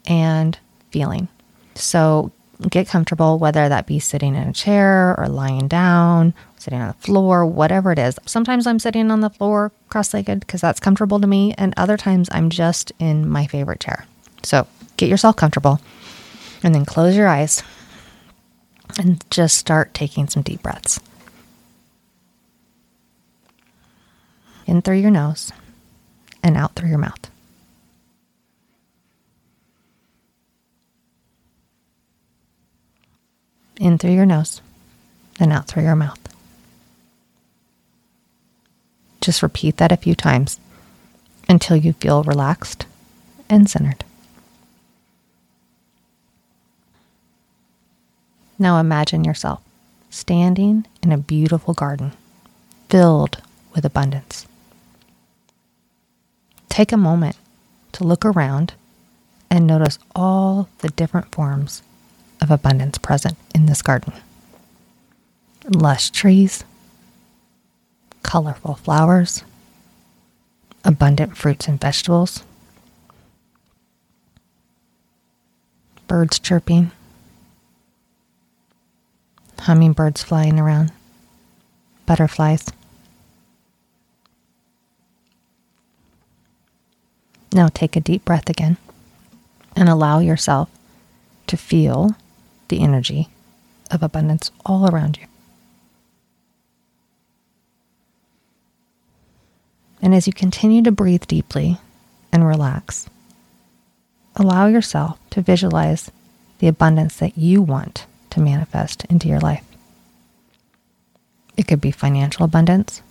and 0.05 0.57
feeling. 0.91 1.27
So, 1.75 2.31
get 2.69 2.87
comfortable 2.87 3.39
whether 3.39 3.69
that 3.69 3.87
be 3.87 3.99
sitting 3.99 4.35
in 4.35 4.47
a 4.47 4.53
chair 4.53 5.17
or 5.17 5.27
lying 5.27 5.67
down, 5.67 6.33
sitting 6.57 6.79
on 6.79 6.87
the 6.87 6.93
floor, 6.95 7.45
whatever 7.45 7.91
it 7.91 7.99
is. 7.99 8.19
Sometimes 8.25 8.67
I'm 8.67 8.79
sitting 8.79 9.11
on 9.11 9.21
the 9.21 9.29
floor 9.29 9.71
cross-legged 9.89 10.41
because 10.41 10.61
that's 10.61 10.79
comfortable 10.79 11.19
to 11.19 11.27
me, 11.27 11.53
and 11.57 11.73
other 11.77 11.97
times 11.97 12.27
I'm 12.31 12.49
just 12.49 12.91
in 12.99 13.29
my 13.29 13.47
favorite 13.47 13.79
chair. 13.79 14.05
So, 14.43 14.67
Get 14.99 15.07
yourself 15.07 15.37
comfortable 15.37 15.79
and 16.61 16.75
then 16.75 16.83
close 16.83 17.15
your 17.15 17.29
eyes 17.29 17.63
and 18.97 19.23
just 19.31 19.57
start 19.57 19.93
taking 19.93 20.27
some 20.27 20.43
deep 20.43 20.61
breaths. 20.61 20.99
In 24.67 24.81
through 24.81 24.97
your 24.97 25.09
nose 25.09 25.53
and 26.43 26.57
out 26.57 26.75
through 26.75 26.89
your 26.89 26.97
mouth. 26.97 27.28
In 33.79 33.97
through 33.97 34.11
your 34.11 34.25
nose 34.25 34.61
and 35.39 35.53
out 35.53 35.67
through 35.67 35.83
your 35.83 35.95
mouth. 35.95 36.19
Just 39.21 39.41
repeat 39.41 39.77
that 39.77 39.91
a 39.91 39.97
few 39.97 40.15
times 40.15 40.59
until 41.47 41.77
you 41.77 41.93
feel 41.93 42.23
relaxed 42.23 42.85
and 43.49 43.69
centered. 43.69 44.03
Now 48.59 48.79
imagine 48.79 49.23
yourself 49.23 49.61
standing 50.09 50.85
in 51.01 51.13
a 51.13 51.17
beautiful 51.17 51.73
garden 51.73 52.11
filled 52.89 53.41
with 53.73 53.85
abundance. 53.85 54.45
Take 56.67 56.91
a 56.91 56.97
moment 56.97 57.37
to 57.93 58.03
look 58.03 58.25
around 58.25 58.73
and 59.49 59.65
notice 59.65 59.99
all 60.13 60.67
the 60.79 60.89
different 60.89 61.33
forms 61.33 61.81
of 62.49 62.59
abundance 62.59 62.97
present 62.97 63.37
in 63.53 63.67
this 63.67 63.83
garden. 63.83 64.11
Lush 65.65 66.09
trees, 66.09 66.63
colorful 68.23 68.75
flowers, 68.75 69.43
abundant 70.83 71.37
fruits 71.37 71.67
and 71.67 71.79
vegetables, 71.79 72.43
birds 76.07 76.39
chirping, 76.39 76.91
hummingbirds 79.59 80.23
flying 80.23 80.59
around, 80.59 80.91
butterflies. 82.07 82.65
Now 87.53 87.67
take 87.71 87.95
a 87.95 87.99
deep 87.99 88.25
breath 88.25 88.49
again 88.49 88.77
and 89.75 89.87
allow 89.87 90.17
yourself 90.19 90.69
to 91.45 91.57
feel 91.57 92.15
the 92.69 92.81
energy 92.81 93.29
of 93.91 94.01
abundance 94.01 94.51
all 94.65 94.89
around 94.89 95.17
you. 95.17 95.25
And 100.01 100.15
as 100.15 100.27
you 100.27 100.33
continue 100.33 100.81
to 100.83 100.91
breathe 100.91 101.27
deeply 101.27 101.77
and 102.31 102.47
relax, 102.47 103.09
allow 104.35 104.67
yourself 104.67 105.19
to 105.31 105.41
visualize 105.41 106.09
the 106.59 106.67
abundance 106.67 107.17
that 107.17 107.37
you 107.37 107.61
want 107.61 108.05
to 108.29 108.39
manifest 108.39 109.05
into 109.05 109.27
your 109.27 109.39
life. 109.39 109.63
It 111.57 111.67
could 111.67 111.81
be 111.81 111.91
financial 111.91 112.45
abundance, 112.45 113.01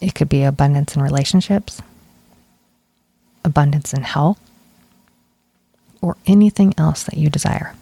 it 0.00 0.14
could 0.14 0.28
be 0.28 0.42
abundance 0.42 0.94
in 0.94 1.02
relationships, 1.02 1.80
abundance 3.44 3.94
in 3.94 4.02
health, 4.02 4.38
or 6.00 6.16
anything 6.26 6.74
else 6.78 7.02
that 7.04 7.16
you 7.16 7.28
desire. 7.28 7.74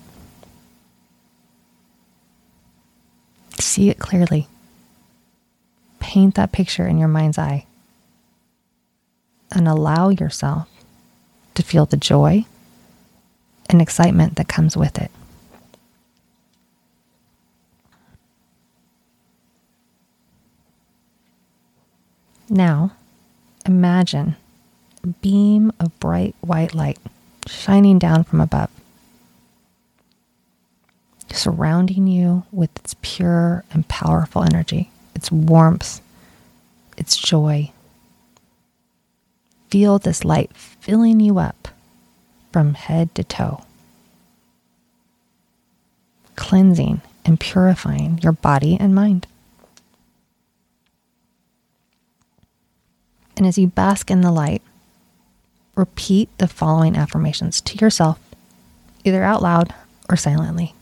See 3.58 3.90
it 3.90 3.98
clearly. 3.98 4.48
Paint 6.00 6.34
that 6.36 6.52
picture 6.52 6.86
in 6.86 6.98
your 6.98 7.08
mind's 7.08 7.38
eye 7.38 7.66
and 9.52 9.66
allow 9.68 10.08
yourself 10.08 10.68
to 11.54 11.62
feel 11.62 11.86
the 11.86 11.96
joy 11.96 12.44
and 13.68 13.80
excitement 13.82 14.36
that 14.36 14.48
comes 14.48 14.76
with 14.76 14.98
it. 14.98 15.10
Now, 22.48 22.92
imagine 23.64 24.36
a 25.02 25.08
beam 25.08 25.72
of 25.80 25.98
bright 25.98 26.36
white 26.40 26.74
light 26.74 26.98
shining 27.46 27.98
down 27.98 28.24
from 28.24 28.40
above, 28.40 28.70
surrounding 31.32 32.06
you 32.06 32.44
with 32.52 32.74
its 32.76 32.94
pure 33.02 33.64
and 33.72 33.86
powerful 33.88 34.42
energy, 34.42 34.90
its 35.14 35.30
warmth, 35.30 36.00
its 36.96 37.16
joy. 37.16 37.70
feel 39.70 39.98
this 39.98 40.24
light 40.24 40.50
filling 40.56 41.20
you 41.20 41.38
up 41.38 41.68
from 42.52 42.74
head 42.74 43.14
to 43.14 43.24
toe, 43.24 43.62
cleansing 46.36 47.00
and 47.24 47.40
purifying 47.40 48.18
your 48.22 48.32
body 48.32 48.76
and 48.78 48.94
mind. 48.94 49.26
And 53.36 53.46
as 53.46 53.58
you 53.58 53.66
bask 53.66 54.10
in 54.10 54.22
the 54.22 54.32
light, 54.32 54.62
repeat 55.76 56.28
the 56.38 56.48
following 56.48 56.96
affirmations 56.96 57.60
to 57.60 57.78
yourself, 57.78 58.18
either 59.04 59.22
out 59.22 59.42
loud 59.42 59.72
or 60.08 60.16
silently. 60.16 60.74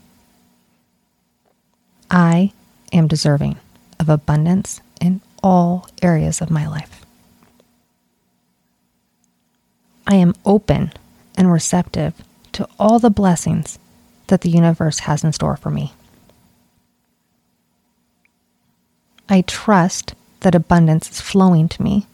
I 2.11 2.53
am 2.93 3.09
deserving 3.09 3.57
of 3.99 4.09
abundance 4.09 4.81
in 5.01 5.21
all 5.43 5.89
areas 6.01 6.41
of 6.41 6.51
my 6.51 6.67
life. 6.67 7.05
I 10.07 10.15
am 10.15 10.35
open 10.45 10.93
and 11.37 11.51
receptive 11.51 12.15
to 12.53 12.69
all 12.79 12.99
the 12.99 13.11
blessings 13.11 13.79
that 14.29 14.43
the 14.43 14.51
universe 14.51 15.01
has 15.01 15.25
in 15.25 15.33
store 15.33 15.57
for 15.57 15.71
me. 15.71 15.93
I 19.29 19.41
trust 19.43 20.15
that 20.41 20.55
abundance 20.55 21.11
is 21.11 21.21
flowing 21.21 21.69
to 21.71 21.83
me 21.83 22.07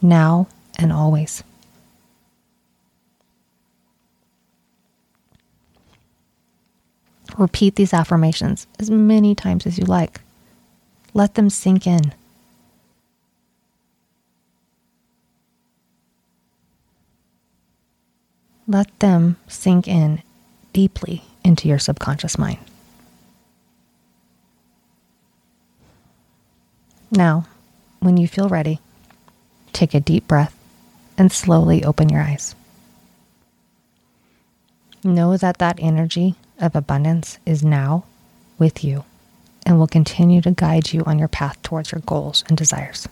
now 0.00 0.48
and 0.78 0.92
always. 0.92 1.44
Repeat 7.36 7.74
these 7.76 7.92
affirmations 7.92 8.66
as 8.78 8.90
many 8.90 9.34
times 9.34 9.66
as 9.66 9.78
you 9.78 9.84
like. 9.84 10.20
Let 11.14 11.34
them 11.34 11.50
sink 11.50 11.86
in. 11.86 12.14
Let 18.66 18.98
them 19.00 19.36
sink 19.48 19.88
in 19.88 20.22
deeply 20.72 21.22
into 21.44 21.68
your 21.68 21.78
subconscious 21.78 22.38
mind. 22.38 22.58
Now, 27.10 27.46
when 28.00 28.16
you 28.16 28.26
feel 28.26 28.48
ready, 28.48 28.80
take 29.72 29.94
a 29.94 30.00
deep 30.00 30.26
breath 30.26 30.56
and 31.18 31.30
slowly 31.30 31.84
open 31.84 32.08
your 32.08 32.22
eyes. 32.22 32.54
Know 35.04 35.36
that 35.36 35.58
that 35.58 35.78
energy 35.80 36.36
of 36.60 36.76
abundance 36.76 37.38
is 37.44 37.62
now 37.62 38.04
with 38.58 38.84
you 38.84 39.04
and 39.66 39.78
will 39.78 39.86
continue 39.86 40.40
to 40.42 40.50
guide 40.50 40.92
you 40.92 41.02
on 41.04 41.18
your 41.18 41.28
path 41.28 41.60
towards 41.62 41.92
your 41.92 42.00
goals 42.02 42.44
and 42.48 42.56
desires. 42.56 43.08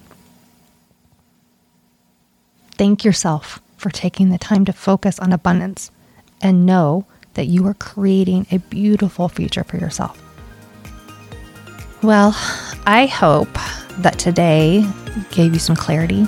Thank 2.73 3.05
yourself 3.05 3.61
for 3.77 3.91
taking 3.91 4.31
the 4.31 4.39
time 4.39 4.65
to 4.65 4.73
focus 4.73 5.19
on 5.19 5.33
abundance 5.33 5.91
and 6.41 6.67
know 6.67 7.07
that 7.35 7.47
you 7.47 7.67
are 7.67 7.75
creating 7.75 8.47
a 8.51 8.59
beautiful 8.59 9.29
future 9.29 9.65
for 9.65 9.79
yourself. 9.79 10.21
Well, 12.03 12.35
I 12.87 13.07
hope 13.07 13.53
that 13.99 14.19
today 14.19 14.85
gave 15.31 15.53
you 15.53 15.59
some 15.59 15.77
clarity. 15.77 16.27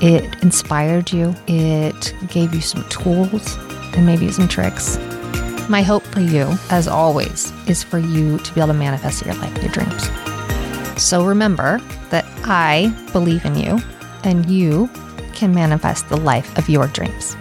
It 0.00 0.42
inspired 0.42 1.12
you. 1.12 1.34
It 1.46 2.14
gave 2.28 2.54
you 2.54 2.60
some 2.60 2.88
tools 2.88 3.56
and 3.94 4.06
maybe 4.06 4.30
some 4.30 4.46
tricks. 4.46 4.98
My 5.68 5.82
hope 5.82 6.04
for 6.04 6.20
you, 6.20 6.56
as 6.70 6.86
always, 6.86 7.52
is 7.68 7.82
for 7.82 7.98
you 7.98 8.38
to 8.38 8.54
be 8.54 8.60
able 8.60 8.68
to 8.68 8.74
manifest 8.74 9.26
your 9.26 9.34
life, 9.34 9.62
your 9.62 9.72
dreams. 9.72 10.08
So 11.00 11.24
remember 11.24 11.78
that 12.10 12.24
I 12.44 12.94
believe 13.12 13.44
in 13.44 13.56
you 13.56 13.80
and 14.22 14.48
you 14.48 14.88
can 15.34 15.54
manifest 15.54 16.08
the 16.08 16.16
life 16.16 16.56
of 16.56 16.68
your 16.68 16.86
dreams. 16.86 17.36